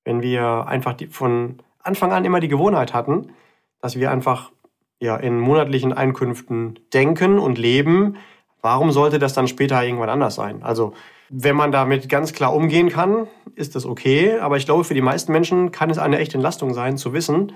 Wenn 0.05 0.23
wir 0.23 0.67
einfach 0.67 0.95
die, 0.95 1.09
von 1.09 1.63
Anfang 1.79 2.13
an 2.13 2.25
immer 2.25 2.41
die 2.41 2.49
Gewohnheit 2.49 2.95
hatten, 2.95 3.33
dass 3.81 3.97
wir 3.97 4.11
einfach 4.11 4.51
ja, 4.99 5.17
in 5.17 5.39
monatlichen 5.39 5.93
Einkünften 5.93 6.79
denken 6.93 7.39
und 7.39 7.59
leben, 7.59 8.17
warum 8.61 8.93
sollte 8.93 9.19
das 9.19 9.35
dann 9.35 9.49
später 9.49 9.83
irgendwann 9.83 10.11
anders 10.11 10.35
sein? 10.35 10.63
Also 10.63 10.95
wenn 11.29 11.57
man 11.57 11.71
damit 11.71 12.09
ganz 12.09 12.33
klar 12.33 12.55
umgehen 12.55 12.89
kann, 12.89 13.29
ist 13.55 13.77
das 13.77 13.87
okay. 13.87 14.39
Aber 14.39 14.57
ich 14.57 14.65
glaube, 14.65 14.85
für 14.85 14.95
die 14.95 15.01
meisten 15.01 15.33
Menschen 15.33 15.71
kann 15.71 15.91
es 15.91 15.99
eine 15.99 16.19
echte 16.19 16.35
Entlastung 16.35 16.75
sein, 16.75 16.97
zu 16.97 17.13
wissen, 17.13 17.53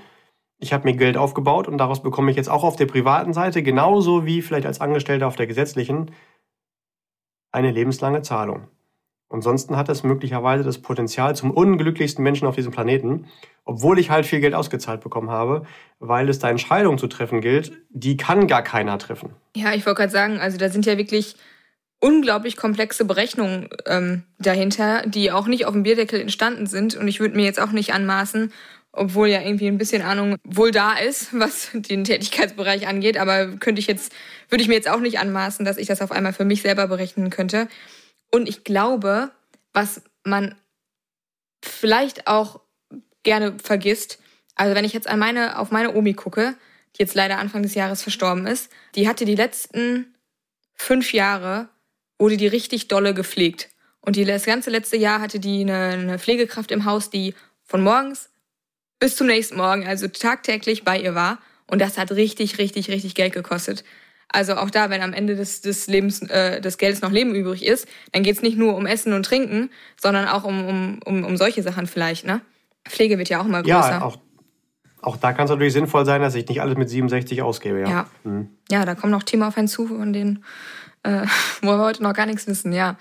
ich 0.59 0.73
habe 0.73 0.85
mir 0.85 0.97
Geld 0.97 1.17
aufgebaut 1.17 1.69
und 1.69 1.79
daraus 1.79 2.03
bekomme 2.03 2.31
ich 2.31 2.37
jetzt 2.37 2.49
auch 2.49 2.65
auf 2.65 2.77
der 2.77 2.87
privaten 2.87 3.33
Seite, 3.33 3.63
genauso 3.63 4.25
wie 4.25 4.41
vielleicht 4.41 4.67
als 4.67 4.81
Angestellter 4.81 5.27
auf 5.27 5.37
der 5.37 5.47
gesetzlichen, 5.47 6.13
eine 7.53 7.71
lebenslange 7.71 8.23
Zahlung. 8.23 8.69
Ansonsten 9.35 9.77
hat 9.77 9.89
es 9.89 10.05
möglicherweise 10.05 10.63
das 10.63 10.79
Potenzial 10.79 11.35
zum 11.35 11.51
unglücklichsten 11.51 12.23
Menschen 12.23 12.47
auf 12.47 12.55
diesem 12.55 12.71
Planeten, 12.71 13.27
obwohl 13.65 13.99
ich 13.99 14.09
halt 14.09 14.27
viel 14.27 14.39
Geld 14.39 14.55
ausgezahlt 14.55 15.01
bekommen 15.01 15.29
habe, 15.29 15.67
weil 15.99 16.29
es 16.29 16.39
da 16.39 16.49
Entscheidungen 16.49 16.99
zu 16.99 17.09
treffen 17.09 17.41
gilt, 17.41 17.73
die 17.91 18.17
kann 18.17 18.47
gar 18.47 18.63
keiner 18.63 18.97
treffen. 18.97 19.31
Ja, 19.57 19.75
ich 19.75 19.85
wollte 19.87 20.03
gerade 20.03 20.13
sagen, 20.13 20.39
also 20.39 20.57
da 20.57 20.69
sind 20.69 20.87
ja 20.87 20.97
wirklich 20.97 21.35
unglaublich 21.99 22.57
komplexe 22.57 23.05
Berechnungen 23.05 23.71
ähm, 23.87 24.23
dahinter, 24.39 25.03
die 25.05 25.33
auch 25.33 25.49
nicht 25.49 25.67
auf 25.67 25.73
dem 25.73 25.83
Bierdeckel 25.83 26.21
entstanden 26.21 26.67
sind. 26.67 26.95
Und 26.95 27.09
ich 27.09 27.19
würde 27.19 27.35
mir 27.35 27.45
jetzt 27.45 27.61
auch 27.61 27.73
nicht 27.73 27.93
anmaßen, 27.93 28.53
obwohl 28.93 29.27
ja 29.27 29.41
irgendwie 29.41 29.67
ein 29.67 29.79
bisschen 29.79 30.03
Ahnung 30.03 30.37
wohl 30.45 30.71
da 30.71 30.93
ist, 30.93 31.31
was 31.37 31.71
den 31.73 32.05
Tätigkeitsbereich 32.05 32.87
angeht, 32.87 33.19
aber 33.19 33.49
könnte 33.57 33.81
ich 33.81 33.89
jetzt, 33.89 34.13
würde 34.49 34.63
ich 34.63 34.69
mir 34.69 34.75
jetzt 34.75 34.89
auch 34.89 35.01
nicht 35.01 35.19
anmaßen, 35.19 35.65
dass 35.65 35.77
ich 35.77 35.89
das 35.89 36.03
auf 36.03 36.13
einmal 36.13 36.33
für 36.33 36.45
mich 36.45 36.63
selber 36.63 36.87
berechnen 36.87 37.31
könnte. 37.31 37.67
Und 38.31 38.49
ich 38.49 38.65
glaube, 38.65 39.31
was 39.73 40.03
man 40.25 40.55
vielleicht 41.65 42.27
auch 42.27 42.61
gerne 43.23 43.59
vergisst, 43.59 44.19
also 44.55 44.75
wenn 44.75 44.85
ich 44.85 44.93
jetzt 44.93 45.09
an 45.09 45.19
meine, 45.19 45.59
auf 45.59 45.71
meine 45.71 45.95
Omi 45.95 46.15
gucke, 46.15 46.57
die 46.95 47.03
jetzt 47.03 47.15
leider 47.15 47.39
Anfang 47.39 47.63
des 47.63 47.75
Jahres 47.75 48.03
verstorben 48.03 48.47
ist, 48.47 48.71
die 48.95 49.09
hatte 49.09 49.25
die 49.25 49.35
letzten 49.35 50.15
fünf 50.75 51.13
Jahre 51.13 51.69
wurde 52.19 52.37
die 52.37 52.47
richtig 52.47 52.89
dolle 52.89 53.15
gepflegt. 53.15 53.69
Und 54.01 54.17
die, 54.17 54.25
das 54.25 54.45
ganze 54.45 54.71
letzte 54.71 54.97
Jahr 54.97 55.21
hatte 55.21 55.41
die 55.41 55.63
eine, 55.63 55.89
eine 55.89 56.19
Pflegekraft 56.19 56.71
im 56.71 56.85
Haus, 56.85 57.11
die 57.11 57.35
von 57.65 57.83
morgens 57.83 58.31
bis 58.99 59.17
zum 59.17 59.27
nächsten 59.27 59.57
Morgen, 59.57 59.87
also 59.87 60.09
tagtäglich 60.09 60.85
bei 60.85 61.01
ihr 61.01 61.15
war. 61.15 61.39
Und 61.67 61.81
das 61.81 61.99
hat 61.99 62.13
richtig, 62.13 62.59
richtig, 62.59 62.89
richtig 62.89 63.15
Geld 63.15 63.33
gekostet. 63.33 63.85
Also 64.35 64.57
auch 64.57 64.71
da, 64.71 64.91
wenn 64.91 65.03
am 65.03 65.13
Ende 65.13 65.37
des, 65.37 65.61
des 65.61 65.87
Lebens, 65.87 66.23
äh, 66.23 66.61
des 66.61 66.79
Geldes 66.79 67.01
noch 67.03 67.11
Leben 67.11 67.35
übrig 67.35 67.65
ist, 67.65 67.87
dann 68.13 68.23
geht's 68.23 68.43
nicht 68.43 68.59
nur 68.59 68.75
um 68.75 68.87
Essen 68.87 69.13
und 69.13 69.25
Trinken, 69.25 69.71
sondern 70.01 70.27
auch 70.29 70.45
um, 70.45 70.67
um, 70.67 71.01
um, 71.05 71.25
um 71.25 71.37
solche 71.37 71.63
Sachen 71.63 71.87
vielleicht, 71.87 72.27
ne? 72.27 72.41
Pflege 72.87 73.17
wird 73.17 73.29
ja 73.31 73.41
auch 73.41 73.47
immer 73.47 73.63
größer. 73.63 73.73
Ja, 73.73 74.03
auch, 74.03 74.19
auch 75.01 75.17
da 75.17 75.33
kann 75.33 75.45
es 75.45 75.51
natürlich 75.51 75.73
sinnvoll 75.73 76.05
sein, 76.05 76.21
dass 76.21 76.35
ich 76.35 76.47
nicht 76.47 76.61
alles 76.61 76.77
mit 76.77 76.91
67 76.91 77.41
ausgebe. 77.41 77.81
Ja, 77.81 77.89
ja. 77.89 78.07
Mhm. 78.25 78.49
ja 78.71 78.85
da 78.85 78.95
kommen 78.95 79.13
noch 79.13 79.23
Themen 79.23 79.43
auf 79.45 79.57
einen 79.57 79.69
zu, 79.69 79.87
von 79.87 80.13
denen 80.13 80.45
äh, 81.05 81.27
wo 81.63 81.69
wir 81.69 81.79
heute 81.79 82.03
noch 82.03 82.15
gar 82.15 82.27
nichts 82.27 82.47
wissen. 82.47 82.73
Ja. 82.73 82.97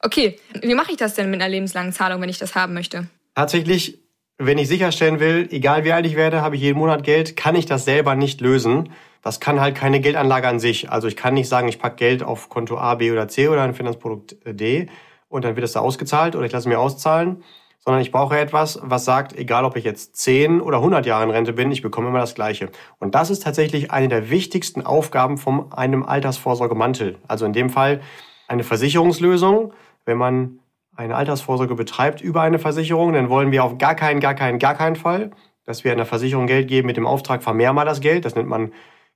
Okay, 0.00 0.38
wie 0.62 0.74
mache 0.74 0.92
ich 0.92 0.96
das 0.96 1.14
denn 1.14 1.30
mit 1.30 1.40
einer 1.40 1.50
lebenslangen 1.50 1.92
Zahlung, 1.92 2.22
wenn 2.22 2.28
ich 2.28 2.38
das 2.38 2.54
haben 2.54 2.72
möchte? 2.72 3.08
Tatsächlich, 3.34 3.98
wenn 4.38 4.58
ich 4.58 4.68
sicherstellen 4.68 5.18
will, 5.18 5.48
egal 5.50 5.84
wie 5.84 5.92
alt 5.92 6.06
ich 6.06 6.16
werde, 6.16 6.40
habe 6.42 6.54
ich 6.54 6.62
jeden 6.62 6.78
Monat 6.78 7.02
Geld, 7.02 7.36
kann 7.36 7.56
ich 7.56 7.66
das 7.66 7.84
selber 7.84 8.14
nicht 8.14 8.40
lösen. 8.40 8.90
Das 9.20 9.40
kann 9.40 9.60
halt 9.60 9.74
keine 9.74 10.00
Geldanlage 10.00 10.46
an 10.46 10.60
sich. 10.60 10.90
Also 10.90 11.08
ich 11.08 11.16
kann 11.16 11.34
nicht 11.34 11.48
sagen, 11.48 11.66
ich 11.66 11.80
packe 11.80 11.96
Geld 11.96 12.22
auf 12.22 12.48
Konto 12.48 12.78
A, 12.78 12.94
B 12.94 13.10
oder 13.10 13.26
C 13.26 13.48
oder 13.48 13.62
ein 13.62 13.74
Finanzprodukt 13.74 14.36
D 14.46 14.88
und 15.28 15.44
dann 15.44 15.56
wird 15.56 15.64
es 15.64 15.72
da 15.72 15.80
ausgezahlt 15.80 16.36
oder 16.36 16.46
ich 16.46 16.52
lasse 16.52 16.68
mir 16.68 16.78
auszahlen, 16.78 17.42
sondern 17.80 18.00
ich 18.00 18.12
brauche 18.12 18.38
etwas, 18.38 18.78
was 18.82 19.04
sagt, 19.04 19.36
egal 19.36 19.64
ob 19.64 19.76
ich 19.76 19.84
jetzt 19.84 20.16
10 20.16 20.60
oder 20.60 20.78
100 20.78 21.04
Jahre 21.04 21.24
in 21.24 21.30
Rente 21.30 21.52
bin, 21.52 21.72
ich 21.72 21.82
bekomme 21.82 22.08
immer 22.08 22.20
das 22.20 22.34
Gleiche. 22.34 22.70
Und 23.00 23.16
das 23.16 23.30
ist 23.30 23.42
tatsächlich 23.42 23.90
eine 23.90 24.08
der 24.08 24.30
wichtigsten 24.30 24.86
Aufgaben 24.86 25.36
von 25.36 25.72
einem 25.72 26.04
Altersvorsorgemantel. 26.04 27.16
Also 27.26 27.44
in 27.44 27.52
dem 27.52 27.70
Fall 27.70 28.00
eine 28.46 28.62
Versicherungslösung. 28.62 29.72
Wenn 30.04 30.16
man 30.16 30.60
eine 30.98 31.14
Altersvorsorge 31.14 31.76
betreibt 31.76 32.20
über 32.20 32.42
eine 32.42 32.58
Versicherung, 32.58 33.12
dann 33.12 33.30
wollen 33.30 33.52
wir 33.52 33.62
auf 33.62 33.78
gar 33.78 33.94
keinen, 33.94 34.18
gar 34.18 34.34
keinen, 34.34 34.58
gar 34.58 34.74
keinen 34.74 34.96
Fall, 34.96 35.30
dass 35.64 35.84
wir 35.84 35.92
einer 35.92 36.04
Versicherung 36.04 36.48
Geld 36.48 36.66
geben 36.66 36.86
mit 36.88 36.96
dem 36.96 37.06
Auftrag, 37.06 37.44
vermehr 37.44 37.72
mal 37.72 37.84
das 37.84 38.00
Geld. 38.00 38.24
Das 38.24 38.34
nennt 38.34 38.48
man 38.48 38.72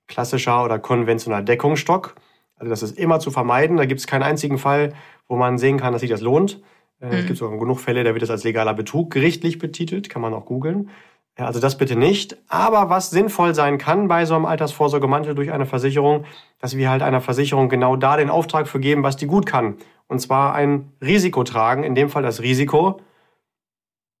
klassischer 0.07 0.63
oder 0.63 0.79
konventioneller 0.79 1.43
Deckungsstock. 1.43 2.15
Also 2.55 2.69
das 2.69 2.83
ist 2.83 2.97
immer 2.97 3.19
zu 3.19 3.31
vermeiden. 3.31 3.75
Da 3.75 3.85
gibt 3.85 3.99
es 3.99 4.07
keinen 4.07 4.23
einzigen 4.23 4.57
Fall, 4.57 4.93
wo 5.27 5.35
man 5.35 5.57
sehen 5.57 5.77
kann, 5.77 5.91
dass 5.91 5.99
sich 5.99 6.09
das 6.09 6.21
lohnt. 6.21 6.61
Äh, 7.01 7.07
mhm. 7.07 7.11
Es 7.13 7.25
gibt 7.25 7.37
sogar 7.37 7.59
genug 7.59 7.81
Fälle, 7.81 8.05
da 8.05 8.13
wird 8.13 8.21
das 8.21 8.29
als 8.29 8.45
legaler 8.45 8.73
Betrug 8.73 9.11
gerichtlich 9.11 9.59
betitelt, 9.59 10.09
kann 10.09 10.21
man 10.21 10.33
auch 10.33 10.45
googeln. 10.45 10.89
Also 11.35 11.59
das 11.59 11.77
bitte 11.77 11.95
nicht. 11.95 12.37
Aber 12.47 12.89
was 12.89 13.09
sinnvoll 13.09 13.55
sein 13.55 13.77
kann 13.77 14.07
bei 14.07 14.25
so 14.25 14.35
einem 14.35 14.45
Altersvorsorgemantel 14.45 15.33
durch 15.33 15.51
eine 15.51 15.65
Versicherung, 15.65 16.25
dass 16.59 16.77
wir 16.77 16.89
halt 16.89 17.01
einer 17.01 17.21
Versicherung 17.21 17.69
genau 17.69 17.95
da 17.95 18.17
den 18.17 18.29
Auftrag 18.29 18.67
für 18.67 18.79
geben, 18.79 19.03
was 19.03 19.17
die 19.17 19.25
gut 19.25 19.45
kann. 19.45 19.77
Und 20.07 20.19
zwar 20.19 20.53
ein 20.53 20.91
Risiko 21.01 21.43
tragen, 21.43 21.83
in 21.83 21.95
dem 21.95 22.09
Fall 22.09 22.21
das 22.21 22.41
Risiko, 22.41 23.01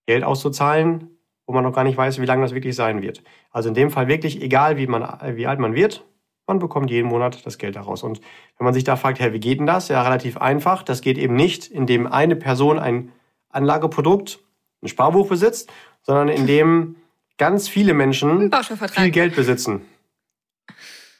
Geld 0.07 0.23
auszuzahlen, 0.23 1.09
wo 1.45 1.53
man 1.53 1.63
noch 1.63 1.73
gar 1.73 1.83
nicht 1.83 1.97
weiß, 1.97 2.19
wie 2.19 2.25
lange 2.25 2.41
das 2.41 2.53
wirklich 2.53 2.75
sein 2.75 3.01
wird. 3.01 3.23
Also 3.51 3.69
in 3.69 3.75
dem 3.75 3.91
Fall 3.91 4.07
wirklich, 4.07 4.41
egal 4.41 4.77
wie, 4.77 4.87
man, 4.87 5.03
wie 5.35 5.45
alt 5.45 5.59
man 5.59 5.75
wird, 5.75 6.03
man 6.47 6.59
bekommt 6.59 6.89
jeden 6.89 7.07
Monat 7.07 7.45
das 7.45 7.57
Geld 7.57 7.75
daraus. 7.75 8.03
Und 8.03 8.19
wenn 8.57 8.65
man 8.65 8.73
sich 8.73 8.83
da 8.83 8.95
fragt, 8.95 9.19
hey, 9.19 9.33
wie 9.33 9.39
geht 9.39 9.59
denn 9.59 9.65
das? 9.65 9.87
Ja, 9.87 10.01
relativ 10.01 10.37
einfach. 10.37 10.83
Das 10.83 11.01
geht 11.01 11.17
eben 11.17 11.35
nicht, 11.35 11.67
indem 11.67 12.07
eine 12.07 12.35
Person 12.35 12.79
ein 12.79 13.11
Anlageprodukt, 13.49 14.39
ein 14.81 14.87
Sparbuch 14.87 15.29
besitzt, 15.29 15.71
sondern 16.01 16.27
indem 16.27 16.95
ganz 17.37 17.67
viele 17.67 17.93
Menschen 17.93 18.51
viel 18.91 19.11
Geld 19.11 19.35
besitzen. 19.35 19.81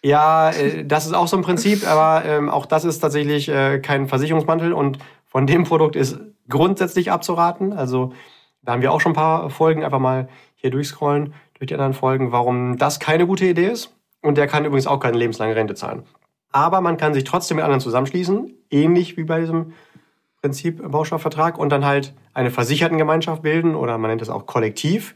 Ja, 0.03 0.51
äh, 0.51 0.85
das 0.85 1.05
ist 1.05 1.13
auch 1.13 1.27
so 1.27 1.37
ein 1.37 1.43
Prinzip, 1.43 1.87
aber 1.87 2.25
ähm, 2.25 2.49
auch 2.49 2.65
das 2.65 2.85
ist 2.85 2.99
tatsächlich 2.99 3.49
äh, 3.49 3.79
kein 3.79 4.07
Versicherungsmantel 4.07 4.73
und 4.73 4.99
von 5.25 5.47
dem 5.47 5.63
Produkt 5.63 5.95
ist 5.95 6.19
grundsätzlich 6.49 7.11
abzuraten. 7.11 7.73
Also 7.73 8.13
da 8.61 8.73
haben 8.73 8.81
wir 8.81 8.91
auch 8.91 9.01
schon 9.01 9.13
ein 9.13 9.15
paar 9.15 9.49
Folgen, 9.49 9.83
einfach 9.83 9.99
mal 9.99 10.29
hier 10.55 10.69
durchscrollen 10.71 11.33
durch 11.57 11.69
die 11.69 11.73
anderen 11.73 11.93
Folgen, 11.93 12.31
warum 12.31 12.77
das 12.77 12.99
keine 12.99 13.25
gute 13.25 13.45
Idee 13.45 13.67
ist. 13.67 13.95
Und 14.21 14.37
der 14.37 14.47
kann 14.47 14.65
übrigens 14.65 14.87
auch 14.87 14.99
keine 14.99 15.17
lebenslange 15.17 15.55
Rente 15.55 15.75
zahlen. 15.75 16.03
Aber 16.51 16.81
man 16.81 16.97
kann 16.97 17.13
sich 17.13 17.23
trotzdem 17.23 17.57
mit 17.57 17.63
anderen 17.63 17.81
zusammenschließen, 17.81 18.53
ähnlich 18.69 19.17
wie 19.17 19.23
bei 19.23 19.39
diesem 19.39 19.73
Prinzip 20.41 20.81
Bausparvertrag 20.89 21.57
und 21.57 21.69
dann 21.69 21.83
halt 21.83 22.13
eine 22.33 22.51
Versichertengemeinschaft 22.51 23.41
bilden 23.41 23.75
oder 23.75 23.97
man 23.97 24.11
nennt 24.11 24.21
es 24.21 24.29
auch 24.29 24.45
Kollektiv. 24.45 25.15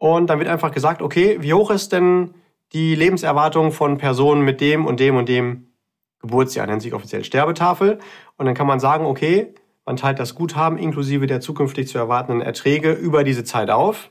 Und 0.00 0.30
dann 0.30 0.38
wird 0.38 0.48
einfach 0.48 0.72
gesagt, 0.72 1.02
okay, 1.02 1.36
wie 1.40 1.52
hoch 1.52 1.70
ist 1.70 1.92
denn 1.92 2.32
die 2.72 2.94
Lebenserwartung 2.94 3.70
von 3.70 3.98
Personen 3.98 4.42
mit 4.42 4.62
dem 4.62 4.86
und 4.86 4.98
dem 4.98 5.16
und 5.16 5.28
dem 5.28 5.74
Geburtsjahr, 6.22 6.66
nennt 6.66 6.80
sich 6.80 6.94
offiziell 6.94 7.22
Sterbetafel. 7.22 7.98
Und 8.38 8.46
dann 8.46 8.54
kann 8.54 8.66
man 8.66 8.80
sagen, 8.80 9.04
okay, 9.04 9.54
man 9.84 9.96
teilt 9.96 10.18
das 10.18 10.34
Guthaben 10.34 10.78
inklusive 10.78 11.26
der 11.26 11.42
zukünftig 11.42 11.86
zu 11.86 11.98
erwartenden 11.98 12.40
Erträge 12.40 12.92
über 12.92 13.24
diese 13.24 13.44
Zeit 13.44 13.68
auf. 13.68 14.10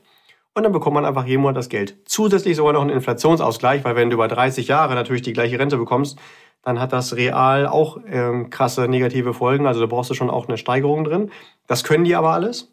Und 0.54 0.62
dann 0.62 0.70
bekommt 0.70 0.94
man 0.94 1.04
einfach 1.04 1.26
jeden 1.26 1.42
Monat 1.42 1.56
das 1.56 1.68
Geld. 1.68 1.96
Zusätzlich 2.04 2.56
sogar 2.56 2.72
noch 2.72 2.82
einen 2.82 2.90
Inflationsausgleich, 2.90 3.82
weil 3.82 3.96
wenn 3.96 4.10
du 4.10 4.14
über 4.14 4.28
30 4.28 4.68
Jahre 4.68 4.94
natürlich 4.94 5.22
die 5.22 5.32
gleiche 5.32 5.58
Rente 5.58 5.76
bekommst, 5.76 6.20
dann 6.62 6.78
hat 6.78 6.92
das 6.92 7.16
real 7.16 7.66
auch 7.66 7.98
ähm, 8.06 8.48
krasse 8.50 8.86
negative 8.86 9.34
Folgen. 9.34 9.66
Also 9.66 9.80
da 9.80 9.86
brauchst 9.86 10.10
du 10.10 10.14
schon 10.14 10.30
auch 10.30 10.46
eine 10.46 10.56
Steigerung 10.56 11.02
drin. 11.02 11.32
Das 11.66 11.82
können 11.82 12.04
die 12.04 12.14
aber 12.14 12.30
alles. 12.30 12.72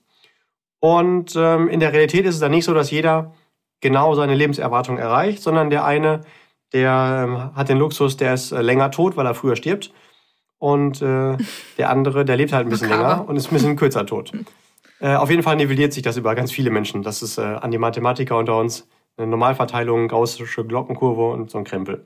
Und 0.80 1.36
ähm, 1.36 1.70
in 1.70 1.80
der 1.80 1.94
Realität 1.94 2.26
ist 2.26 2.36
es 2.36 2.42
dann 2.42 2.52
nicht 2.52 2.66
so, 2.66 2.74
dass 2.74 2.92
jeder 2.92 3.34
genau 3.82 4.16
seine 4.16 4.36
Lebenserwartung 4.36 4.98
erreicht, 4.98 5.42
sondern 5.42 5.70
der 5.70 5.86
eine, 5.86 6.22
der 6.74 7.24
ähm, 7.26 7.56
hat 7.56 7.70
den 7.70 7.78
Luxus, 7.78 8.18
der 8.18 8.34
ist 8.34 8.52
äh, 8.52 8.62
länger 8.62 8.92
tot, 8.92 9.18
weil 9.18 9.26
er 9.26 9.34
früher 9.34 9.56
stirbt. 9.56 9.92
Und 10.60 11.02
äh, 11.02 11.38
der 11.78 11.90
andere, 11.90 12.26
der 12.26 12.38
lebt 12.38 12.54
halt 12.54 12.68
ein 12.68 12.70
bisschen 12.70 12.90
länger 12.90 13.26
und 13.28 13.36
ist 13.36 13.52
ein 13.52 13.56
bisschen 13.56 13.76
kürzer 13.76 14.06
tot. 14.06 14.32
Äh, 15.00 15.16
auf 15.16 15.30
jeden 15.30 15.44
Fall 15.44 15.56
nivelliert 15.56 15.94
sich 15.94 16.04
das 16.04 16.18
über 16.18 16.36
ganz 16.36 16.52
viele 16.52 16.70
Menschen. 16.70 17.04
Das 17.04 17.22
ist 17.22 17.38
äh, 17.38 17.42
an 17.42 17.72
die 17.72 17.78
Mathematiker 17.78 18.38
unter 18.38 18.58
uns 18.58 18.88
eine 19.18 19.28
Normalverteilung, 19.28 20.08
gaussische 20.08 20.66
Glockenkurve 20.66 21.30
und 21.32 21.50
so 21.50 21.58
ein 21.58 21.64
Krempel. 21.64 22.06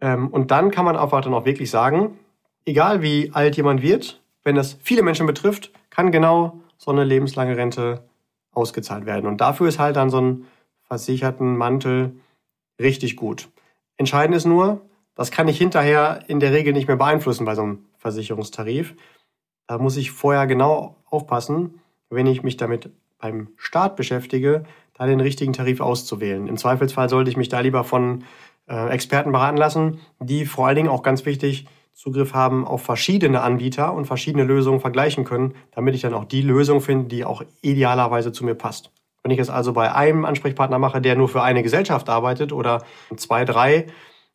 Ähm, 0.00 0.28
und 0.28 0.50
dann 0.50 0.70
kann 0.70 0.84
man 0.84 0.96
einfach 0.96 1.22
dann 1.22 1.34
auch 1.34 1.44
wirklich 1.44 1.70
sagen, 1.70 2.18
egal 2.66 3.02
wie 3.02 3.30
alt 3.32 3.56
jemand 3.56 3.82
wird, 3.82 4.22
wenn 4.42 4.54
das 4.54 4.78
viele 4.82 5.02
Menschen 5.02 5.26
betrifft, 5.26 5.70
kann 5.90 6.12
genau 6.12 6.60
so 6.76 6.90
eine 6.90 7.04
lebenslange 7.04 7.56
Rente 7.56 8.04
ausgezahlt 8.52 9.06
werden. 9.06 9.26
Und 9.26 9.40
dafür 9.40 9.68
ist 9.68 9.78
halt 9.78 9.96
dann 9.96 10.10
so 10.10 10.20
ein 10.20 10.44
versicherten 10.82 11.56
Mantel 11.56 12.16
richtig 12.80 13.16
gut. 13.16 13.48
Entscheidend 13.96 14.36
ist 14.36 14.44
nur, 14.44 14.80
das 15.14 15.30
kann 15.30 15.48
ich 15.48 15.58
hinterher 15.58 16.24
in 16.26 16.40
der 16.40 16.52
Regel 16.52 16.72
nicht 16.72 16.88
mehr 16.88 16.96
beeinflussen 16.96 17.44
bei 17.44 17.54
so 17.54 17.62
einem 17.62 17.84
Versicherungstarif. 17.98 18.94
Da 19.66 19.78
muss 19.78 19.96
ich 19.96 20.10
vorher 20.10 20.46
genau 20.46 20.96
aufpassen, 21.08 21.80
wenn 22.10 22.26
ich 22.26 22.42
mich 22.42 22.56
damit 22.56 22.90
beim 23.18 23.48
Staat 23.56 23.96
beschäftige, 23.96 24.64
da 24.94 25.06
den 25.06 25.20
richtigen 25.20 25.52
Tarif 25.52 25.80
auszuwählen. 25.80 26.46
Im 26.46 26.56
Zweifelsfall 26.56 27.08
sollte 27.08 27.30
ich 27.30 27.36
mich 27.36 27.48
da 27.48 27.60
lieber 27.60 27.84
von 27.84 28.24
äh, 28.68 28.90
Experten 28.90 29.32
beraten 29.32 29.56
lassen, 29.56 30.00
die 30.20 30.46
vor 30.46 30.66
allen 30.66 30.76
Dingen 30.76 30.88
auch 30.88 31.02
ganz 31.02 31.24
wichtig 31.24 31.66
Zugriff 31.94 32.34
haben 32.34 32.66
auf 32.66 32.82
verschiedene 32.82 33.40
Anbieter 33.40 33.94
und 33.94 34.04
verschiedene 34.04 34.44
Lösungen 34.44 34.80
vergleichen 34.80 35.24
können, 35.24 35.54
damit 35.70 35.94
ich 35.94 36.02
dann 36.02 36.12
auch 36.12 36.24
die 36.24 36.42
Lösung 36.42 36.80
finde, 36.80 37.08
die 37.08 37.24
auch 37.24 37.42
idealerweise 37.62 38.32
zu 38.32 38.44
mir 38.44 38.54
passt. 38.54 38.90
Wenn 39.22 39.30
ich 39.30 39.38
es 39.38 39.48
also 39.48 39.72
bei 39.72 39.94
einem 39.94 40.24
Ansprechpartner 40.24 40.78
mache, 40.78 41.00
der 41.00 41.16
nur 41.16 41.28
für 41.28 41.42
eine 41.42 41.62
Gesellschaft 41.62 42.08
arbeitet 42.08 42.52
oder 42.52 42.84
zwei, 43.16 43.44
drei, 43.44 43.86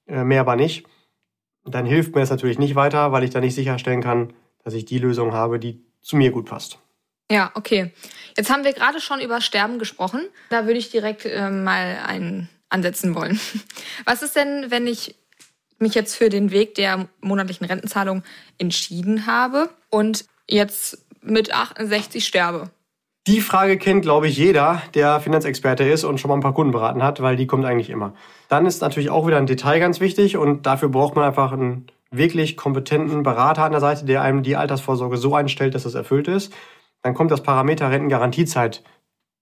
äh, 0.08 0.24
mehr 0.24 0.42
aber 0.42 0.56
nicht, 0.56 0.88
dann 1.66 1.86
hilft 1.86 2.16
mir 2.16 2.22
es 2.22 2.30
natürlich 2.30 2.58
nicht 2.58 2.76
weiter, 2.76 3.12
weil 3.12 3.24
ich 3.24 3.30
da 3.30 3.42
nicht 3.42 3.56
sicherstellen 3.56 4.02
kann, 4.02 4.34
dass 4.64 4.74
ich 4.74 4.86
die 4.86 4.98
Lösung 4.98 5.34
habe, 5.34 5.60
die 5.60 5.84
zu 6.02 6.16
mir 6.16 6.32
gut 6.32 6.46
passt. 6.46 6.80
Ja, 7.30 7.52
okay. 7.54 7.92
Jetzt 8.36 8.50
haben 8.50 8.64
wir 8.64 8.74
gerade 8.74 9.02
schon 9.02 9.20
über 9.20 9.42
Sterben 9.42 9.78
gesprochen. 9.78 10.22
Da 10.50 10.66
würde 10.66 10.80
ich 10.80 10.90
direkt 10.90 11.26
äh, 11.26 11.52
mal 11.52 12.00
einen 12.08 12.50
ansetzen 12.70 13.14
wollen. 13.14 13.40
Was 14.06 14.24
ist 14.24 14.36
denn, 14.36 14.72
wenn 14.72 14.88
ich 14.88 15.16
mich 15.82 15.96
jetzt 15.96 16.16
für 16.16 16.30
den 16.30 16.52
Weg 16.52 16.76
der 16.76 17.08
monatlichen 17.22 17.66
Rentenzahlung 17.66 18.24
entschieden 18.58 19.26
habe 19.28 19.70
und 19.90 20.26
jetzt 20.48 21.06
mit 21.22 21.54
68 21.54 22.26
sterbe? 22.26 22.70
Die 23.28 23.42
Frage 23.42 23.78
kennt, 23.78 24.02
glaube 24.02 24.28
ich, 24.28 24.38
jeder, 24.38 24.82
der 24.96 25.20
Finanzexperte 25.20 25.84
ist 25.84 26.04
und 26.04 26.20
schon 26.20 26.30
mal 26.30 26.36
ein 26.36 26.42
paar 26.42 26.54
Kunden 26.54 26.72
beraten 26.72 27.04
hat, 27.04 27.22
weil 27.22 27.36
die 27.36 27.48
kommt 27.48 27.66
eigentlich 27.66 27.90
immer. 27.90 28.14
Dann 28.48 28.66
ist 28.66 28.82
natürlich 28.82 29.10
auch 29.10 29.28
wieder 29.28 29.38
ein 29.38 29.46
Detail 29.46 29.80
ganz 29.80 30.00
wichtig 30.00 30.38
und 30.38 30.66
dafür 30.66 30.90
braucht 30.90 31.16
man 31.16 31.26
einfach 31.26 31.52
einen 31.52 31.88
wirklich 32.12 32.58
kompetenten 32.58 33.22
Berater 33.22 33.64
an 33.64 33.72
der 33.72 33.82
Seite, 33.82 34.06
der 34.06 34.24
einem 34.24 34.42
die 34.42 34.56
Altersvorsorge 34.56 35.18
so 35.18 35.36
einstellt, 35.36 35.76
dass 35.76 35.84
das 35.84 35.94
erfüllt 35.94 36.28
ist 36.28 36.54
dann 37.02 37.14
kommt 37.14 37.32
das 37.32 37.44
Parameter 37.44 37.90
Rentengarantiezeit 37.90 38.84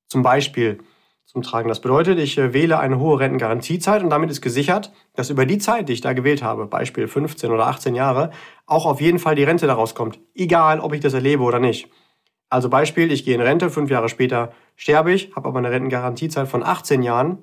zum 0.08 0.24
Beispiel 0.24 0.80
zum 1.28 1.44
Tragen. 1.44 1.68
Das 1.68 1.82
bedeutet, 1.82 2.18
ich 2.20 2.38
äh, 2.38 2.54
wähle 2.54 2.80
eine 2.80 3.00
hohe 3.00 3.20
Rentengarantiezeit 3.20 4.02
und 4.02 4.10
damit 4.10 4.32
ist 4.32 4.42
gesichert, 4.42 4.94
dass 5.14 5.30
über 5.30 5.46
die 5.46 5.58
Zeit, 5.58 5.90
die 5.90 5.94
ich 5.94 6.02
da 6.02 6.14
gewählt 6.14 6.42
habe, 6.42 6.66
Beispiel 6.66 7.08
15 7.08 7.52
oder 7.52 7.68
18 7.68 7.94
Jahre, 7.96 8.32
auch 8.66 8.86
auf 8.86 9.02
jeden 9.02 9.20
Fall 9.20 9.36
die 9.36 9.44
Rente 9.44 9.68
daraus 9.68 9.94
kommt. 9.94 10.20
Egal, 10.34 10.80
ob 10.80 10.94
ich 10.94 11.02
das 11.02 11.14
erlebe 11.14 11.44
oder 11.44 11.60
nicht. 11.60 11.90
Also 12.50 12.70
Beispiel, 12.70 13.12
ich 13.12 13.26
gehe 13.26 13.36
in 13.36 13.42
Rente, 13.42 13.70
fünf 13.70 13.92
Jahre 13.92 14.08
später 14.08 14.54
sterbe 14.78 15.12
ich, 15.12 15.36
habe 15.36 15.50
aber 15.50 15.60
eine 15.60 15.70
Rentengarantiezeit 15.70 16.48
von 16.48 16.64
18 16.64 17.04
Jahren, 17.04 17.40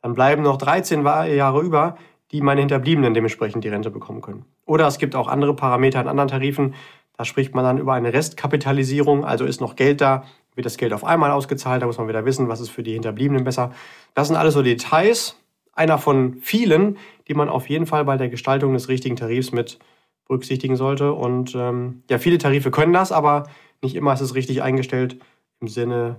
dann 0.00 0.14
bleiben 0.14 0.42
noch 0.42 0.56
13 0.56 1.04
Jahre 1.04 1.60
über, 1.60 1.98
die 2.32 2.40
meine 2.40 2.60
Hinterbliebenen 2.60 3.12
dementsprechend 3.12 3.62
die 3.62 3.68
Rente 3.68 3.90
bekommen 3.90 4.22
können. 4.22 4.46
Oder 4.64 4.86
es 4.86 4.98
gibt 4.98 5.14
auch 5.14 5.28
andere 5.28 5.54
Parameter 5.54 6.00
in 6.00 6.08
anderen 6.08 6.28
Tarifen, 6.28 6.74
da 7.18 7.24
spricht 7.24 7.54
man 7.54 7.64
dann 7.64 7.78
über 7.78 7.94
eine 7.94 8.12
Restkapitalisierung, 8.12 9.24
also 9.24 9.44
ist 9.44 9.60
noch 9.60 9.76
Geld 9.76 10.00
da, 10.00 10.24
wird 10.58 10.66
das 10.66 10.76
Geld 10.76 10.92
auf 10.92 11.04
einmal 11.04 11.30
ausgezahlt, 11.30 11.80
da 11.80 11.86
muss 11.86 11.98
man 11.98 12.08
wieder 12.08 12.24
wissen, 12.24 12.48
was 12.48 12.60
ist 12.60 12.68
für 12.68 12.82
die 12.82 12.92
Hinterbliebenen 12.92 13.44
besser. 13.44 13.72
Das 14.14 14.26
sind 14.26 14.36
alles 14.36 14.54
so 14.54 14.62
Details, 14.62 15.36
einer 15.72 15.98
von 15.98 16.34
vielen, 16.42 16.98
die 17.28 17.34
man 17.34 17.48
auf 17.48 17.68
jeden 17.68 17.86
Fall 17.86 18.04
bei 18.04 18.16
der 18.16 18.28
Gestaltung 18.28 18.74
des 18.74 18.88
richtigen 18.88 19.14
Tarifs 19.14 19.52
mit 19.52 19.78
berücksichtigen 20.26 20.74
sollte. 20.74 21.12
Und 21.12 21.54
ähm, 21.54 22.02
ja, 22.10 22.18
viele 22.18 22.38
Tarife 22.38 22.72
können 22.72 22.92
das, 22.92 23.12
aber 23.12 23.44
nicht 23.82 23.94
immer 23.94 24.12
ist 24.12 24.20
es 24.20 24.34
richtig 24.34 24.60
eingestellt 24.60 25.16
im 25.60 25.68
Sinne 25.68 26.16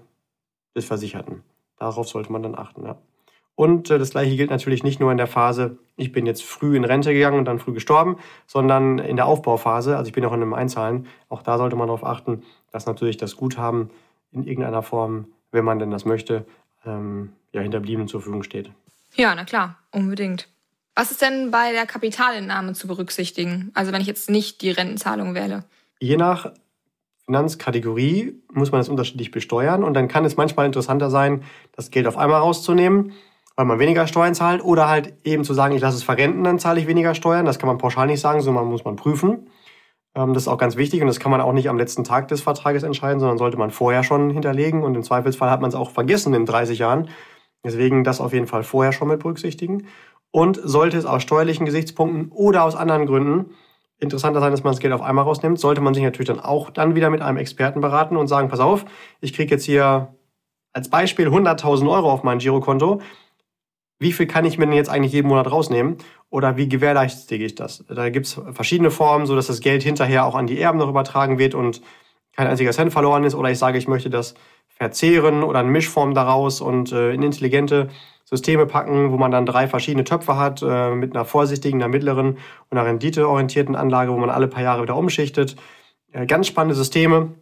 des 0.74 0.86
Versicherten. 0.86 1.44
Darauf 1.78 2.08
sollte 2.08 2.32
man 2.32 2.42
dann 2.42 2.56
achten. 2.56 2.86
Ja. 2.86 2.98
Und 3.60 3.92
äh, 3.92 4.00
das 4.00 4.12
gleiche 4.12 4.38
gilt 4.38 4.52
natürlich 4.52 4.84
nicht 4.84 5.02
nur 5.02 5.12
in 5.12 5.18
der 5.18 5.28
Phase, 5.28 5.80
ich 5.98 6.14
bin 6.14 6.26
jetzt 6.26 6.46
früh 6.46 6.78
in 6.78 6.86
Rente 6.86 7.14
gegangen 7.14 7.40
und 7.40 7.44
dann 7.44 7.60
früh 7.60 7.74
gestorben, 7.74 8.16
sondern 8.48 9.00
in 9.00 9.18
der 9.18 9.26
Aufbauphase, 9.26 9.98
also 9.98 10.08
ich 10.08 10.14
bin 10.14 10.24
noch 10.24 10.32
in 10.32 10.42
einem 10.42 10.54
Einzahlen, 10.54 11.08
auch 11.28 11.42
da 11.42 11.58
sollte 11.58 11.76
man 11.76 11.88
darauf 11.88 12.06
achten, 12.06 12.44
dass 12.72 12.86
natürlich 12.86 13.18
das 13.18 13.36
Guthaben 13.36 13.90
in 14.32 14.46
irgendeiner 14.46 14.84
Form, 14.84 15.28
wenn 15.52 15.66
man 15.66 15.80
denn 15.80 15.92
das 15.92 16.06
möchte, 16.06 16.46
ähm, 16.86 17.34
ja, 17.52 17.62
Hinterbliebenen 17.62 18.08
zur 18.08 18.22
Verfügung 18.22 18.44
steht. 18.44 18.72
Ja, 19.16 19.34
na 19.36 19.44
klar, 19.44 19.78
unbedingt. 19.92 20.48
Was 20.96 21.12
ist 21.12 21.22
denn 21.22 21.52
bei 21.52 21.72
der 21.72 21.86
Kapitalentnahme 21.86 22.74
zu 22.74 22.88
berücksichtigen? 22.88 23.72
Also 23.74 23.92
wenn 23.92 24.02
ich 24.02 24.08
jetzt 24.08 24.30
nicht 24.30 24.62
die 24.62 24.72
Rentenzahlung 24.72 25.34
wähle? 25.34 25.64
Je 26.00 26.18
nach 26.18 26.52
Finanzkategorie 27.26 28.42
muss 28.52 28.72
man 28.72 28.82
das 28.82 28.90
unterschiedlich 28.90 29.32
besteuern 29.32 29.84
und 29.84 29.94
dann 29.94 30.08
kann 30.08 30.26
es 30.26 30.36
manchmal 30.36 30.66
interessanter 30.66 31.10
sein, 31.10 31.44
das 31.76 31.92
Geld 31.92 32.08
auf 32.08 32.18
einmal 32.18 32.40
rauszunehmen, 32.40 33.14
weil 33.56 33.66
man 33.66 33.80
weniger 33.80 34.08
Steuern 34.08 34.34
zahlt 34.36 34.64
oder 34.64 34.90
halt 34.90 35.14
eben 35.24 35.44
zu 35.44 35.54
sagen, 35.54 35.76
ich 35.76 35.82
lasse 35.82 35.98
es 35.98 36.04
verrenten, 36.04 36.44
dann 36.44 36.60
zahle 36.60 36.80
ich 36.80 36.88
weniger 36.88 37.14
Steuern. 37.16 37.46
Das 37.46 37.60
kann 37.60 37.68
man 37.68 37.78
pauschal 37.78 38.08
nicht 38.08 38.20
sagen, 38.20 38.42
sondern 38.42 38.66
muss 38.66 38.84
man 38.84 38.96
prüfen. 38.96 39.48
Ähm, 40.20 40.34
das 40.34 40.44
ist 40.44 40.48
auch 40.48 40.58
ganz 40.58 40.76
wichtig 40.76 41.02
und 41.02 41.08
das 41.08 41.20
kann 41.20 41.32
man 41.32 41.42
auch 41.42 41.54
nicht 41.54 41.70
am 41.70 41.78
letzten 41.78 42.04
Tag 42.04 42.28
des 42.28 42.42
Vertrages 42.42 42.84
entscheiden, 42.84 43.20
sondern 43.20 43.38
sollte 43.38 43.58
man 43.58 43.72
vorher 43.72 44.04
schon 44.04 44.30
hinterlegen 44.30 44.84
und 44.84 44.96
im 44.96 45.04
Zweifelsfall 45.04 45.50
hat 45.50 45.62
man 45.62 45.70
es 45.70 45.76
auch 45.76 45.92
vergessen 45.92 46.34
in 46.34 46.46
30 46.46 46.80
Jahren. 46.80 47.10
Deswegen 47.64 48.04
das 48.04 48.22
auf 48.22 48.34
jeden 48.34 48.48
Fall 48.48 48.64
vorher 48.64 48.92
schon 48.92 49.08
mit 49.08 49.20
berücksichtigen. 49.20 49.88
Und 50.32 50.60
sollte 50.64 50.98
es 50.98 51.06
aus 51.06 51.24
steuerlichen 51.24 51.66
Gesichtspunkten 51.66 52.32
oder 52.32 52.64
aus 52.64 52.76
anderen 52.76 53.06
Gründen 53.06 53.52
interessanter 54.00 54.40
sein, 54.40 54.52
dass 54.52 54.64
man 54.64 54.72
das 54.72 54.80
Geld 54.80 54.94
auf 54.94 55.02
einmal 55.02 55.26
rausnimmt, 55.26 55.60
sollte 55.60 55.82
man 55.82 55.94
sich 55.94 56.04
natürlich 56.04 56.28
dann 56.28 56.40
auch 56.40 56.70
dann 56.70 56.96
wieder 56.96 57.10
mit 57.10 57.22
einem 57.22 57.38
Experten 57.38 57.82
beraten 57.82 58.16
und 58.16 58.28
sagen, 58.28 58.48
pass 58.48 58.62
auf, 58.62 58.86
ich 59.20 59.34
kriege 59.34 59.56
jetzt 59.56 59.66
hier 59.66 60.14
als 60.72 60.90
Beispiel 60.90 61.28
100.000 61.28 61.90
Euro 61.90 62.12
auf 62.12 62.24
mein 62.24 62.38
Girokonto. 62.40 63.02
Wie 64.00 64.14
viel 64.14 64.28
kann 64.28 64.46
ich 64.46 64.58
mir 64.58 64.66
denn 64.66 64.76
jetzt 64.76 64.90
eigentlich 64.90 65.12
jeden 65.12 65.28
Monat 65.28 65.52
rausnehmen? 65.52 65.98
Oder 66.30 66.56
wie 66.56 66.70
gewährleistige 66.70 67.44
ich 67.44 67.56
das? 67.56 67.84
Da 67.88 68.10
gibt 68.10 68.28
es 68.28 68.40
verschiedene 68.52 68.92
Formen, 68.92 69.26
so 69.26 69.36
dass 69.36 69.48
das 69.48 69.60
Geld 69.60 69.84
hinterher 69.84 70.26
auch 70.26 70.36
an 70.36 70.48
die 70.48 70.60
Erben 70.60 70.80
noch 70.80 70.90
übertragen 70.90 71.38
wird 71.38 71.54
und 71.54 71.82
kein 72.36 72.48
einziger 72.48 72.72
Cent 72.72 72.94
verloren 72.94 73.26
ist. 73.26 73.36
Oder 73.36 73.52
ich 73.52 73.60
sage, 73.60 73.78
ich 73.78 73.90
möchte 73.90 74.10
das 74.10 74.36
verzehren 74.70 75.44
oder 75.44 75.60
eine 75.60 75.70
Mischform 75.70 76.14
daraus 76.14 76.62
und 76.62 76.94
äh, 76.94 77.12
in 77.14 77.22
intelligente 77.22 77.90
Systeme 78.24 78.66
packen, 78.66 79.12
wo 79.12 79.18
man 79.18 79.32
dann 79.32 79.46
drei 79.46 79.68
verschiedene 79.68 80.06
Töpfe 80.06 80.38
hat, 80.38 80.62
äh, 80.62 80.92
mit 80.96 81.14
einer 81.14 81.26
vorsichtigen, 81.26 81.82
einer 81.82 81.90
mittleren 81.90 82.38
und 82.70 82.78
einer 82.78 82.86
renditeorientierten 82.86 83.76
Anlage, 83.76 84.14
wo 84.14 84.18
man 84.18 84.30
alle 84.30 84.48
paar 84.48 84.64
Jahre 84.64 84.84
wieder 84.84 84.96
umschichtet. 84.96 85.58
Äh, 86.14 86.26
ganz 86.26 86.48
spannende 86.48 86.76
Systeme. 86.76 87.34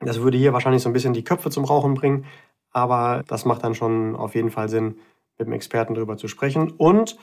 Das 0.00 0.22
würde 0.22 0.38
hier 0.38 0.54
wahrscheinlich 0.54 0.82
so 0.82 0.88
ein 0.88 0.94
bisschen 0.94 1.12
die 1.12 1.24
Köpfe 1.24 1.50
zum 1.50 1.64
Rauchen 1.64 1.94
bringen, 1.94 2.24
aber 2.70 3.22
das 3.26 3.44
macht 3.44 3.62
dann 3.62 3.74
schon 3.74 4.16
auf 4.16 4.34
jeden 4.34 4.50
Fall 4.50 4.68
Sinn, 4.68 4.96
mit 5.38 5.46
dem 5.46 5.52
Experten 5.52 5.94
darüber 5.94 6.16
zu 6.16 6.28
sprechen. 6.28 6.70
Und 6.72 7.16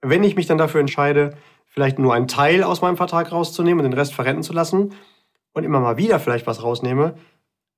wenn 0.00 0.24
ich 0.24 0.36
mich 0.36 0.46
dann 0.46 0.58
dafür 0.58 0.80
entscheide, 0.80 1.36
vielleicht 1.66 1.98
nur 1.98 2.14
einen 2.14 2.28
Teil 2.28 2.62
aus 2.62 2.82
meinem 2.82 2.96
Vertrag 2.96 3.32
rauszunehmen 3.32 3.84
und 3.84 3.90
den 3.90 3.98
Rest 3.98 4.14
verrenten 4.14 4.42
zu 4.42 4.52
lassen 4.52 4.94
und 5.52 5.64
immer 5.64 5.80
mal 5.80 5.96
wieder 5.96 6.20
vielleicht 6.20 6.46
was 6.46 6.62
rausnehme, 6.62 7.16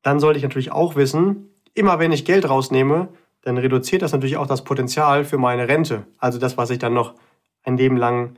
dann 0.03 0.21
sollte 0.21 0.39
ich 0.39 0.43
natürlich 0.43 0.73
auch 0.73 0.97
wissen, 0.97 1.51
immer 1.75 1.99
wenn 1.99 2.13
ich 2.13 2.25
Geld 2.25 2.49
rausnehme, 2.49 3.09
dann 3.43 3.57
reduziert 3.57 4.03
das 4.03 4.13
natürlich 4.13 4.37
auch 4.37 4.47
das 4.47 4.65
Potenzial 4.65 5.25
für 5.25 5.39
meine 5.39 5.69
Rente. 5.69 6.07
Also 6.19 6.39
das, 6.39 6.57
was 6.57 6.71
ich 6.71 6.79
dann 6.79 6.95
noch 6.95 7.15
ein 7.63 7.77
Leben 7.77 7.97
lang 7.97 8.37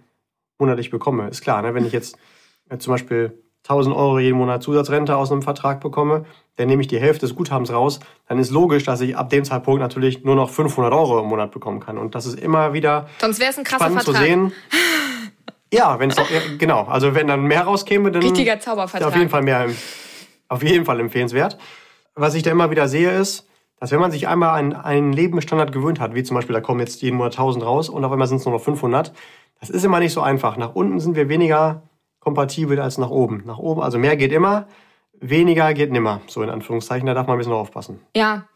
monatlich 0.58 0.90
bekomme. 0.90 1.28
Ist 1.28 1.40
klar, 1.40 1.62
ne? 1.62 1.74
wenn 1.74 1.84
ich 1.84 1.92
jetzt 1.92 2.16
äh, 2.68 2.78
zum 2.78 2.92
Beispiel 2.92 3.42
1000 3.68 3.94
Euro 3.94 4.18
jeden 4.18 4.38
Monat 4.38 4.62
Zusatzrente 4.62 5.16
aus 5.16 5.30
einem 5.30 5.42
Vertrag 5.42 5.80
bekomme, 5.80 6.24
dann 6.56 6.68
nehme 6.68 6.82
ich 6.82 6.88
die 6.88 6.98
Hälfte 6.98 7.26
des 7.26 7.34
Guthabens 7.34 7.72
raus, 7.72 8.00
dann 8.28 8.38
ist 8.38 8.50
logisch, 8.50 8.84
dass 8.84 9.00
ich 9.00 9.16
ab 9.16 9.30
dem 9.30 9.44
Zeitpunkt 9.44 9.80
natürlich 9.80 10.24
nur 10.24 10.34
noch 10.34 10.50
500 10.50 10.92
Euro 10.92 11.20
im 11.20 11.26
Monat 11.26 11.50
bekommen 11.52 11.80
kann. 11.80 11.98
Und 11.98 12.14
das 12.14 12.26
ist 12.26 12.38
immer 12.38 12.72
wieder 12.72 13.08
Sonst 13.18 13.38
wäre 13.40 13.50
es 13.50 13.58
ein 13.58 13.64
krasser 13.64 13.84
spannend 13.84 14.02
Vertrag. 14.02 14.22
zu 14.22 14.26
sehen. 14.26 14.52
Ja, 15.72 15.98
wenn 16.00 16.10
es 16.10 16.16
genau, 16.58 16.84
also 16.84 17.14
wenn 17.14 17.28
dann 17.28 17.44
mehr 17.44 17.62
rauskäme, 17.62 18.10
dann 18.10 18.22
Richtiger 18.22 18.58
Zaubervertrag. 18.58 19.08
auf 19.08 19.16
jeden 19.16 19.30
Fall 19.30 19.42
mehr, 19.42 19.68
auf 20.48 20.62
jeden 20.64 20.84
Fall 20.84 20.98
empfehlenswert. 20.98 21.58
Was 22.16 22.34
ich 22.34 22.42
da 22.42 22.50
immer 22.50 22.72
wieder 22.72 22.88
sehe, 22.88 23.12
ist, 23.12 23.46
dass 23.78 23.92
wenn 23.92 24.00
man 24.00 24.10
sich 24.10 24.26
einmal 24.26 24.58
an 24.58 24.72
einen 24.74 25.12
Lebensstandard 25.12 25.72
gewöhnt 25.72 26.00
hat, 26.00 26.14
wie 26.14 26.24
zum 26.24 26.34
Beispiel, 26.34 26.54
da 26.54 26.60
kommen 26.60 26.80
jetzt 26.80 27.00
jeden 27.02 27.16
Monat 27.16 27.34
1000 27.34 27.64
raus 27.64 27.88
und 27.88 28.04
auf 28.04 28.10
einmal 28.10 28.26
sind 28.26 28.38
es 28.38 28.44
nur 28.44 28.54
noch 28.54 28.60
500, 28.60 29.12
das 29.60 29.70
ist 29.70 29.84
immer 29.84 30.00
nicht 30.00 30.12
so 30.12 30.22
einfach. 30.22 30.56
Nach 30.56 30.74
unten 30.74 30.98
sind 30.98 31.14
wir 31.14 31.28
weniger 31.28 31.82
kompatibel 32.20 32.78
als 32.80 32.98
nach 32.98 33.10
oben. 33.10 33.42
Nach 33.46 33.58
oben, 33.58 33.82
also 33.82 33.98
mehr 33.98 34.16
geht 34.16 34.32
immer, 34.32 34.66
weniger 35.20 35.74
geht 35.74 35.90
nimmer, 35.90 36.20
so 36.26 36.42
in 36.42 36.50
Anführungszeichen, 36.50 37.06
da 37.06 37.14
darf 37.14 37.26
man 37.26 37.36
ein 37.36 37.38
bisschen 37.38 37.52
aufpassen. 37.52 38.00
Ja, 38.16 38.46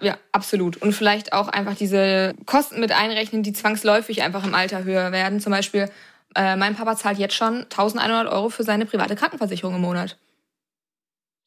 ja, 0.00 0.16
absolut. 0.32 0.76
Und 0.82 0.92
vielleicht 0.94 1.32
auch 1.32 1.48
einfach 1.48 1.74
diese 1.74 2.34
Kosten 2.46 2.80
mit 2.80 2.90
einrechnen, 2.92 3.42
die 3.42 3.52
zwangsläufig 3.52 4.22
einfach 4.22 4.44
im 4.44 4.54
Alter 4.54 4.84
höher 4.84 5.12
werden. 5.12 5.40
Zum 5.40 5.52
Beispiel, 5.52 5.90
äh, 6.34 6.56
mein 6.56 6.74
Papa 6.74 6.96
zahlt 6.96 7.18
jetzt 7.18 7.34
schon 7.34 7.66
1100 7.68 8.26
Euro 8.32 8.48
für 8.48 8.62
seine 8.62 8.86
private 8.86 9.14
Krankenversicherung 9.14 9.74
im 9.74 9.82
Monat. 9.82 10.16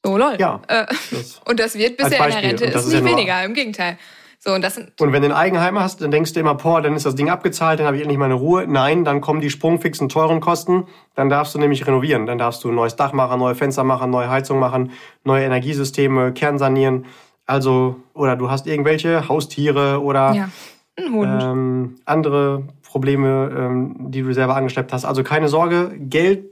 So, 0.05 0.17
lol. 0.17 0.35
Ja, 0.39 0.61
Äh, 0.67 0.85
Das, 1.11 1.41
und 1.45 1.59
das 1.59 1.75
wird 1.75 1.97
bisher 1.97 2.23
in 2.25 2.31
der. 2.31 2.43
Rente, 2.43 2.65
ist 2.65 2.75
ist 2.75 2.93
ja 2.93 2.99
nicht 2.99 3.09
nur- 3.09 3.17
weniger, 3.17 3.43
im 3.43 3.53
Gegenteil. 3.53 3.97
So, 4.39 4.53
und 4.53 4.63
das 4.63 4.75
sind, 4.75 5.01
und 5.01 5.13
wenn 5.13 5.23
du 5.23 5.29
ein 5.29 5.33
Eigenheim 5.33 5.79
hast, 5.79 6.01
dann 6.01 6.11
denkst 6.11 6.33
du 6.33 6.39
immer, 6.39 6.53
boah, 6.53 6.81
dann 6.81 6.95
ist 6.95 7.05
das 7.05 7.15
Ding 7.15 7.29
abgezahlt, 7.29 7.79
dann 7.79 7.87
habe 7.87 7.97
ich 7.97 8.03
endlich 8.03 8.19
meine 8.19 8.35
Ruhe. 8.35 8.67
Nein, 8.67 9.03
dann 9.03 9.19
kommen 9.19 9.41
die 9.41 9.49
sprungfixen 9.49 10.09
teuren 10.09 10.41
Kosten. 10.41 10.85
Dann 11.15 11.29
darfst 11.29 11.55
du 11.55 11.59
nämlich 11.59 11.87
renovieren. 11.87 12.27
Dann 12.27 12.37
darfst 12.37 12.63
du 12.63 12.69
ein 12.69 12.75
neues 12.75 12.95
Dach 12.95 13.13
machen, 13.13 13.39
neue 13.39 13.55
Fenster 13.55 13.83
machen, 13.83 14.11
neue 14.11 14.29
Heizung 14.29 14.59
machen, 14.59 14.91
neue 15.23 15.43
Energiesysteme, 15.43 16.33
Kern 16.33 16.59
sanieren. 16.59 17.05
Also, 17.47 17.95
oder 18.13 18.35
du 18.35 18.51
hast 18.51 18.67
irgendwelche 18.67 19.27
Haustiere 19.27 20.01
oder 20.03 20.33
ja, 20.33 20.49
ähm, 20.97 21.95
andere 22.05 22.67
Probleme, 22.83 23.51
ähm, 23.57 24.11
die 24.11 24.21
du 24.21 24.33
selber 24.33 24.55
angeschleppt 24.55 24.93
hast. 24.93 25.05
Also 25.05 25.23
keine 25.23 25.49
Sorge, 25.49 25.93
Geld 25.97 26.45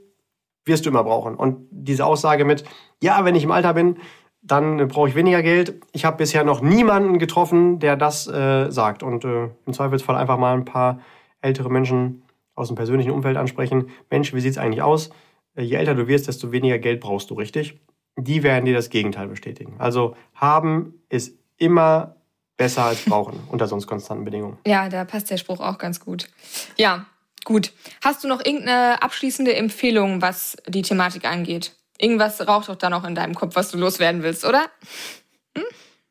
wirst 0.66 0.86
du 0.86 0.90
immer 0.90 1.04
brauchen. 1.04 1.36
Und 1.36 1.68
diese 1.72 2.06
Aussage 2.06 2.46
mit, 2.46 2.64
ja, 3.02 3.24
wenn 3.26 3.36
ich 3.36 3.44
im 3.44 3.52
Alter 3.52 3.74
bin, 3.74 3.98
dann 4.46 4.80
äh, 4.80 4.86
brauche 4.86 5.10
ich 5.10 5.16
weniger 5.16 5.42
Geld. 5.42 5.82
Ich 5.92 6.06
habe 6.06 6.18
bisher 6.18 6.44
noch 6.44 6.62
niemanden 6.62 7.20
getroffen, 7.20 7.80
der 7.80 7.96
das 7.96 8.28
äh, 8.28 8.70
sagt. 8.72 9.04
Und 9.04 9.26
äh, 9.26 9.50
im 9.66 9.74
Zweifelsfall 9.74 10.16
einfach 10.16 10.38
mal 10.38 10.54
ein 10.54 10.66
paar 10.66 11.00
ältere 11.42 11.70
Menschen 11.70 12.24
aus 12.54 12.68
dem 12.68 12.76
persönlichen 12.76 13.12
Umfeld 13.12 13.38
ansprechen. 13.38 13.90
Mensch, 14.10 14.34
wie 14.34 14.40
sieht's 14.40 14.58
eigentlich 14.58 14.82
aus? 14.82 15.10
Äh, 15.56 15.64
Je 15.64 15.76
älter 15.76 15.96
du 15.96 16.08
wirst, 16.08 16.28
desto 16.28 16.52
weniger 16.52 16.80
Geld 16.80 17.02
brauchst 17.02 17.30
du, 17.30 17.34
richtig? 17.34 17.80
Die 18.18 18.44
werden 18.44 18.66
dir 18.66 18.74
das 18.74 18.90
Gegenteil 18.90 19.28
bestätigen. 19.28 19.76
Also 19.78 20.16
haben 20.36 20.94
ist 21.10 21.38
immer 21.58 22.16
besser 22.56 22.86
als 22.86 23.04
brauchen 23.04 23.40
unter 23.52 23.68
sonst 23.68 23.88
konstanten 23.88 24.24
Bedingungen. 24.24 24.58
Ja, 24.66 24.88
da 24.90 25.04
passt 25.06 25.30
der 25.32 25.38
Spruch 25.38 25.60
auch 25.60 25.78
ganz 25.78 26.00
gut. 26.00 26.30
Ja, 26.78 27.08
gut. 27.44 27.74
Hast 28.04 28.24
du 28.24 28.28
noch 28.28 28.46
irgendeine 28.46 29.02
abschließende 29.02 29.56
Empfehlung, 29.56 30.22
was 30.22 30.56
die 30.68 30.84
Thematik 30.84 31.26
angeht? 31.26 31.76
Irgendwas 32.00 32.46
raucht 32.48 32.70
doch 32.70 32.76
da 32.76 32.90
noch 32.90 33.06
in 33.06 33.16
deinem 33.16 33.36
Kopf, 33.36 33.56
was 33.56 33.72
du 33.72 33.78
loswerden 33.78 34.24
willst, 34.24 34.46
oder? 34.46 34.66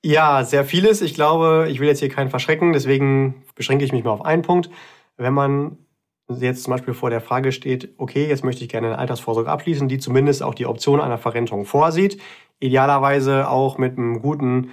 Ja, 0.02 0.44
sehr 0.44 0.64
vieles. 0.64 1.00
Ich 1.02 1.14
glaube, 1.14 1.66
ich 1.70 1.80
will 1.80 1.88
jetzt 1.88 2.00
hier 2.00 2.08
keinen 2.08 2.30
verschrecken, 2.30 2.72
deswegen 2.72 3.42
beschränke 3.54 3.84
ich 3.84 3.92
mich 3.92 4.04
mal 4.04 4.10
auf 4.10 4.24
einen 4.24 4.42
Punkt. 4.42 4.70
Wenn 5.16 5.32
man 5.32 5.78
jetzt 6.28 6.62
zum 6.62 6.72
Beispiel 6.72 6.94
vor 6.94 7.10
der 7.10 7.20
Frage 7.20 7.52
steht, 7.52 7.94
okay, 7.98 8.26
jetzt 8.26 8.44
möchte 8.44 8.62
ich 8.62 8.70
gerne 8.70 8.88
eine 8.88 8.98
Altersvorsorge 8.98 9.50
abschließen, 9.50 9.88
die 9.88 9.98
zumindest 9.98 10.42
auch 10.42 10.54
die 10.54 10.66
Option 10.66 11.00
einer 11.00 11.18
Verrentung 11.18 11.64
vorsieht, 11.64 12.20
idealerweise 12.60 13.48
auch 13.48 13.78
mit 13.78 13.98
einem 13.98 14.20
guten 14.20 14.70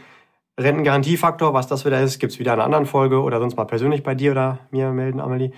Rentengarantiefaktor, 0.59 1.53
was 1.53 1.67
das 1.67 1.85
wieder 1.85 2.01
ist, 2.01 2.19
gibt's 2.19 2.39
wieder 2.39 2.53
in 2.53 2.59
einer 2.59 2.65
anderen 2.65 2.85
Folge 2.85 3.21
oder 3.21 3.39
sonst 3.39 3.55
mal 3.55 3.65
persönlich 3.65 4.03
bei 4.03 4.15
dir 4.15 4.31
oder 4.31 4.59
mir 4.71 4.91
melden, 4.91 5.19
Amelie. 5.19 5.51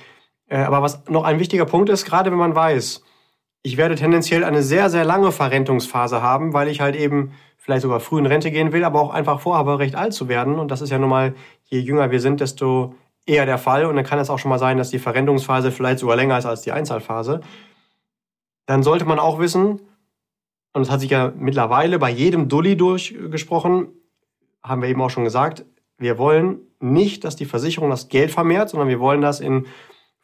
Äh, 0.48 0.58
Aber 0.58 0.82
was 0.82 1.08
noch 1.10 1.24
ein 1.24 1.39
wichtiger 1.39 1.66
Punkt 1.66 1.89
ist, 1.89 2.06
gerade 2.06 2.32
wenn 2.32 2.38
man 2.38 2.56
weiß, 2.56 3.04
ich 3.63 3.78
werde 3.78 3.95
tendenziell 3.95 4.43
eine 4.43 4.62
sehr, 4.62 4.89
sehr 4.89 5.06
lange 5.06 5.32
Verrentungsphase 5.32 6.21
haben, 6.21 6.54
weil 6.54 6.67
ich 6.67 6.82
halt 6.82 6.95
eben 6.95 7.32
vielleicht 7.58 7.84
sogar 7.84 8.02
früh 8.02 8.19
in 8.19 8.26
Rente 8.26 8.52
gehen 8.52 8.73
will, 8.73 8.84
aber 8.84 8.99
auch 8.99 9.12
einfach 9.12 9.39
vorhabe, 9.39 9.80
recht 9.80 9.95
alt 9.95 10.13
zu 10.13 10.28
werden. 10.28 10.60
Und 10.60 10.69
das 10.69 10.82
ist 10.82 10.89
ja 10.89 10.99
nun 10.99 11.10
mal, 11.10 11.34
je 11.63 11.80
jünger 11.80 12.12
wir 12.12 12.19
sind, 12.19 12.41
desto 12.41 12.93
eher 13.26 13.45
der 13.45 13.58
Fall. 13.58 13.86
Und 13.86 13.95
dann 13.95 14.04
kann 14.04 14.19
es 14.19 14.30
auch 14.30 14.38
schon 14.38 14.49
mal 14.49 14.60
sein, 14.60 14.78
dass 14.78 14.89
die 14.89 14.99
Verrentungsphase 14.99 15.71
vielleicht 15.71 15.99
sogar 15.99 16.17
länger 16.17 16.38
ist 16.38 16.45
als 16.45 16.62
die 16.62 16.73
Einzahlphase. 16.73 17.39
Dann 18.65 18.84
sollte 18.84 19.06
man 19.06 19.17
auch 19.17 19.39
wissen, 19.39 19.80
und 20.73 20.82
das 20.82 20.91
hat 20.91 20.99
sich 20.99 21.12
ja 21.12 21.32
mittlerweile 21.38 21.99
bei 21.99 22.10
jedem 22.10 22.49
Dulli 22.49 22.76
durchgesprochen, 22.76 23.88
haben 24.62 24.82
wir 24.82 24.89
eben 24.89 25.02
auch 25.02 25.10
schon 25.10 25.23
gesagt, 25.23 25.65
wir 25.97 26.17
wollen 26.17 26.60
nicht, 26.82 27.23
dass 27.23 27.38
die 27.38 27.45
Versicherung 27.45 27.89
das 27.89 28.10
Geld 28.10 28.32
vermehrt, 28.32 28.69
sondern 28.69 28.89
wir 28.89 28.99
wollen 28.99 29.21
das 29.21 29.39
in 29.39 29.67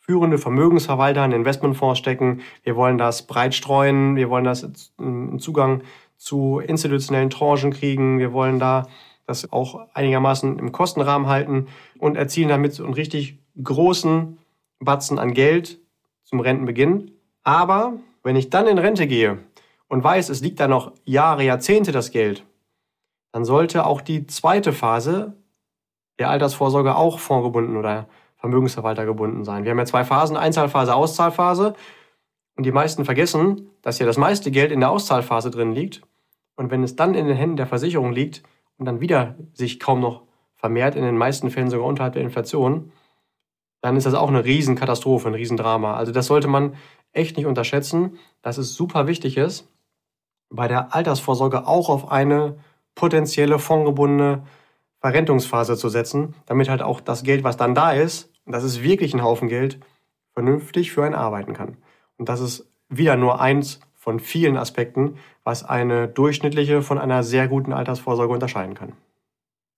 führende 0.09 0.39
Vermögensverwalter, 0.39 1.23
in 1.23 1.31
Investmentfonds 1.31 1.99
stecken. 1.99 2.41
Wir 2.63 2.75
wollen 2.75 2.97
das 2.97 3.27
breit 3.27 3.53
streuen. 3.53 4.15
Wir 4.15 4.31
wollen 4.31 4.43
das 4.43 4.91
einen 4.97 5.37
Zugang 5.37 5.83
zu 6.17 6.57
institutionellen 6.57 7.29
Tranchen 7.29 7.71
kriegen. 7.71 8.17
Wir 8.17 8.33
wollen 8.33 8.57
da 8.57 8.87
das 9.27 9.53
auch 9.53 9.87
einigermaßen 9.93 10.57
im 10.57 10.71
Kostenrahmen 10.71 11.27
halten 11.27 11.67
und 11.99 12.17
erzielen 12.17 12.49
damit 12.49 12.73
so 12.73 12.85
einen 12.85 12.95
richtig 12.95 13.37
großen 13.63 14.39
Batzen 14.79 15.19
an 15.19 15.35
Geld 15.35 15.77
zum 16.23 16.39
Rentenbeginn. 16.39 17.11
Aber 17.43 17.93
wenn 18.23 18.35
ich 18.35 18.49
dann 18.49 18.65
in 18.65 18.79
Rente 18.79 19.05
gehe 19.05 19.37
und 19.89 20.03
weiß, 20.03 20.29
es 20.29 20.41
liegt 20.41 20.59
da 20.59 20.67
noch 20.67 20.91
Jahre, 21.05 21.43
Jahrzehnte 21.43 21.91
das 21.91 22.09
Geld, 22.09 22.43
dann 23.31 23.45
sollte 23.45 23.85
auch 23.85 24.01
die 24.01 24.25
zweite 24.25 24.73
Phase 24.73 25.35
der 26.17 26.31
Altersvorsorge 26.31 26.95
auch 26.95 27.19
fondgebunden 27.19 27.77
oder 27.77 28.07
Vermögensverwalter 28.39 29.05
gebunden 29.05 29.43
sein. 29.43 29.63
Wir 29.63 29.71
haben 29.71 29.79
ja 29.79 29.85
zwei 29.85 30.03
Phasen, 30.03 30.37
Einzahlphase, 30.37 30.95
Auszahlphase. 30.95 31.75
Und 32.55 32.65
die 32.65 32.71
meisten 32.71 33.05
vergessen, 33.05 33.69
dass 33.81 33.99
ja 33.99 34.05
das 34.05 34.17
meiste 34.17 34.51
Geld 34.51 34.71
in 34.71 34.79
der 34.79 34.89
Auszahlphase 34.89 35.51
drin 35.51 35.73
liegt. 35.73 36.01
Und 36.55 36.71
wenn 36.71 36.83
es 36.83 36.95
dann 36.95 37.15
in 37.15 37.27
den 37.27 37.37
Händen 37.37 37.57
der 37.57 37.67
Versicherung 37.67 38.11
liegt 38.11 38.43
und 38.77 38.85
dann 38.85 39.01
wieder 39.01 39.35
sich 39.53 39.79
kaum 39.79 39.99
noch 40.01 40.23
vermehrt, 40.55 40.95
in 40.95 41.03
den 41.03 41.17
meisten 41.17 41.51
Fällen 41.51 41.69
sogar 41.69 41.87
unterhalb 41.87 42.13
der 42.13 42.21
Inflation, 42.21 42.91
dann 43.81 43.95
ist 43.95 44.05
das 44.05 44.13
auch 44.13 44.27
eine 44.27 44.43
Riesenkatastrophe, 44.43 45.29
ein 45.29 45.35
Riesendrama. 45.35 45.95
Also 45.95 46.11
das 46.11 46.27
sollte 46.27 46.47
man 46.47 46.75
echt 47.13 47.37
nicht 47.37 47.45
unterschätzen, 47.45 48.17
dass 48.41 48.57
es 48.57 48.73
super 48.73 49.07
wichtig 49.07 49.37
ist, 49.37 49.67
bei 50.49 50.67
der 50.67 50.93
Altersvorsorge 50.93 51.65
auch 51.67 51.89
auf 51.89 52.11
eine 52.11 52.57
potenzielle 52.95 53.59
fondgebundene 53.59 54.43
Verrentungsphase 54.99 55.77
zu 55.77 55.87
setzen, 55.87 56.35
damit 56.45 56.69
halt 56.69 56.81
auch 56.81 56.99
das 56.99 57.23
Geld, 57.23 57.43
was 57.43 57.55
dann 57.55 57.73
da 57.73 57.91
ist, 57.91 58.28
und 58.49 58.53
das 58.53 58.63
ist 58.63 58.81
wirklich 58.81 59.13
ein 59.13 59.21
Haufen 59.21 59.47
Geld, 59.47 59.77
vernünftig 60.33 60.91
für 60.91 61.03
einen 61.03 61.13
arbeiten 61.13 61.53
kann. 61.53 61.77
Und 62.17 62.29
das 62.29 62.39
ist 62.39 62.67
wieder 62.89 63.15
nur 63.15 63.39
eins 63.39 63.79
von 63.93 64.19
vielen 64.19 64.57
Aspekten, 64.57 65.19
was 65.43 65.63
eine 65.63 66.07
durchschnittliche 66.07 66.81
von 66.81 66.97
einer 66.97 67.21
sehr 67.21 67.47
guten 67.47 67.73
Altersvorsorge 67.73 68.33
unterscheiden 68.33 68.73
kann. 68.73 68.93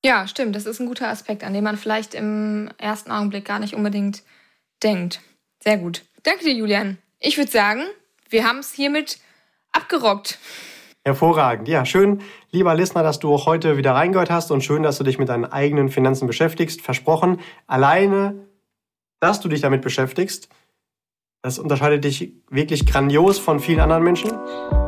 Ja, 0.05 0.25
stimmt. 0.25 0.55
Das 0.55 0.65
ist 0.65 0.79
ein 0.79 0.87
guter 0.87 1.09
Aspekt, 1.09 1.43
an 1.43 1.51
den 1.51 1.65
man 1.65 1.75
vielleicht 1.75 2.13
im 2.13 2.69
ersten 2.77 3.11
Augenblick 3.11 3.43
gar 3.43 3.59
nicht 3.59 3.75
unbedingt 3.75 4.23
denkt. 4.81 5.19
Sehr 5.61 5.77
gut. 5.77 6.05
Danke 6.23 6.45
dir, 6.45 6.53
Julian. 6.53 6.97
Ich 7.19 7.37
würde 7.37 7.51
sagen, 7.51 7.81
wir 8.29 8.47
haben 8.47 8.59
es 8.59 8.71
hiermit 8.71 9.19
abgerockt. 9.73 10.39
Hervorragend. 11.03 11.67
Ja, 11.67 11.83
schön, 11.83 12.21
lieber 12.51 12.73
Listener, 12.73 13.03
dass 13.03 13.19
du 13.19 13.33
auch 13.33 13.47
heute 13.47 13.75
wieder 13.75 13.95
reingehört 13.95 14.29
hast 14.29 14.49
und 14.49 14.63
schön, 14.63 14.81
dass 14.81 14.97
du 14.97 15.03
dich 15.03 15.19
mit 15.19 15.27
deinen 15.27 15.43
eigenen 15.43 15.89
Finanzen 15.89 16.25
beschäftigst. 16.25 16.79
Versprochen, 16.79 17.41
alleine, 17.67 18.47
dass 19.21 19.39
du 19.39 19.47
dich 19.47 19.61
damit 19.61 19.81
beschäftigst, 19.81 20.49
das 21.43 21.57
unterscheidet 21.57 22.03
dich 22.03 22.33
wirklich 22.49 22.85
grandios 22.85 23.39
von 23.39 23.59
vielen 23.59 23.79
anderen 23.79 24.03
Menschen. 24.03 24.31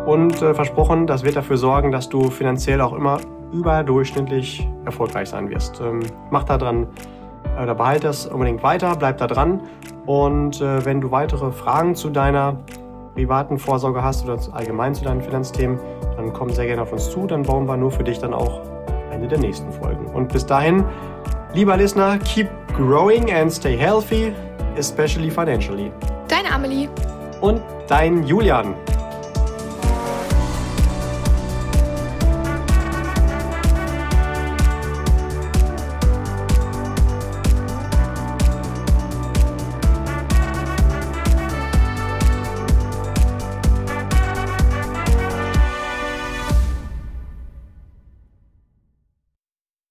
Und 0.06 0.42
äh, 0.42 0.54
versprochen, 0.54 1.08
das 1.08 1.24
wird 1.24 1.36
dafür 1.36 1.58
sorgen, 1.58 1.92
dass 1.92 2.10
du 2.10 2.30
finanziell 2.30 2.82
auch 2.82 2.94
immer 2.94 3.20
überdurchschnittlich 3.54 4.68
erfolgreich 4.86 5.30
sein 5.30 5.50
wirst. 5.50 5.80
Ähm, 5.80 6.02
mach 6.30 6.44
da 6.44 6.58
dran 6.58 6.88
äh, 7.58 7.64
oder 7.64 7.74
behalte 7.74 8.08
das 8.08 8.28
unbedingt 8.28 8.62
weiter, 8.62 8.96
bleib 8.96 9.18
da 9.18 9.28
dran. 9.28 9.62
Und 10.06 10.62
äh, 10.62 10.84
wenn 10.86 11.02
du 11.02 11.10
weitere 11.12 11.52
Fragen 11.52 11.96
zu 11.96 12.10
deiner 12.10 12.60
privaten 13.16 13.58
Vorsorge 13.58 14.04
hast 14.04 14.26
oder 14.26 14.38
allgemein 14.52 14.94
zu 14.94 15.04
deinen 15.04 15.22
Finanzthemen, 15.22 15.80
dann 16.18 16.34
komm 16.34 16.50
sehr 16.50 16.66
gerne 16.66 16.82
auf 16.82 16.92
uns 16.92 17.10
zu. 17.10 17.26
Dann 17.26 17.44
bauen 17.44 17.68
wir 17.68 17.78
nur 17.78 17.92
für 17.92 18.04
dich 18.04 18.20
dann 18.20 18.34
auch 18.34 18.62
eine 19.12 19.28
der 19.28 19.40
nächsten 19.40 19.72
Folgen. 19.72 20.06
Und 20.08 20.34
bis 20.34 20.46
dahin, 20.46 20.84
lieber 21.54 21.78
Listener, 21.78 22.18
keep 22.20 22.50
growing 22.74 23.32
and 23.32 23.52
stay 23.52 23.78
healthy, 23.78 24.34
especially 24.78 25.30
financially. 25.30 25.92
Deine 26.28 26.52
Amelie. 26.52 26.90
Und 27.42 27.62
dein 27.88 28.26
Julian. 28.26 28.76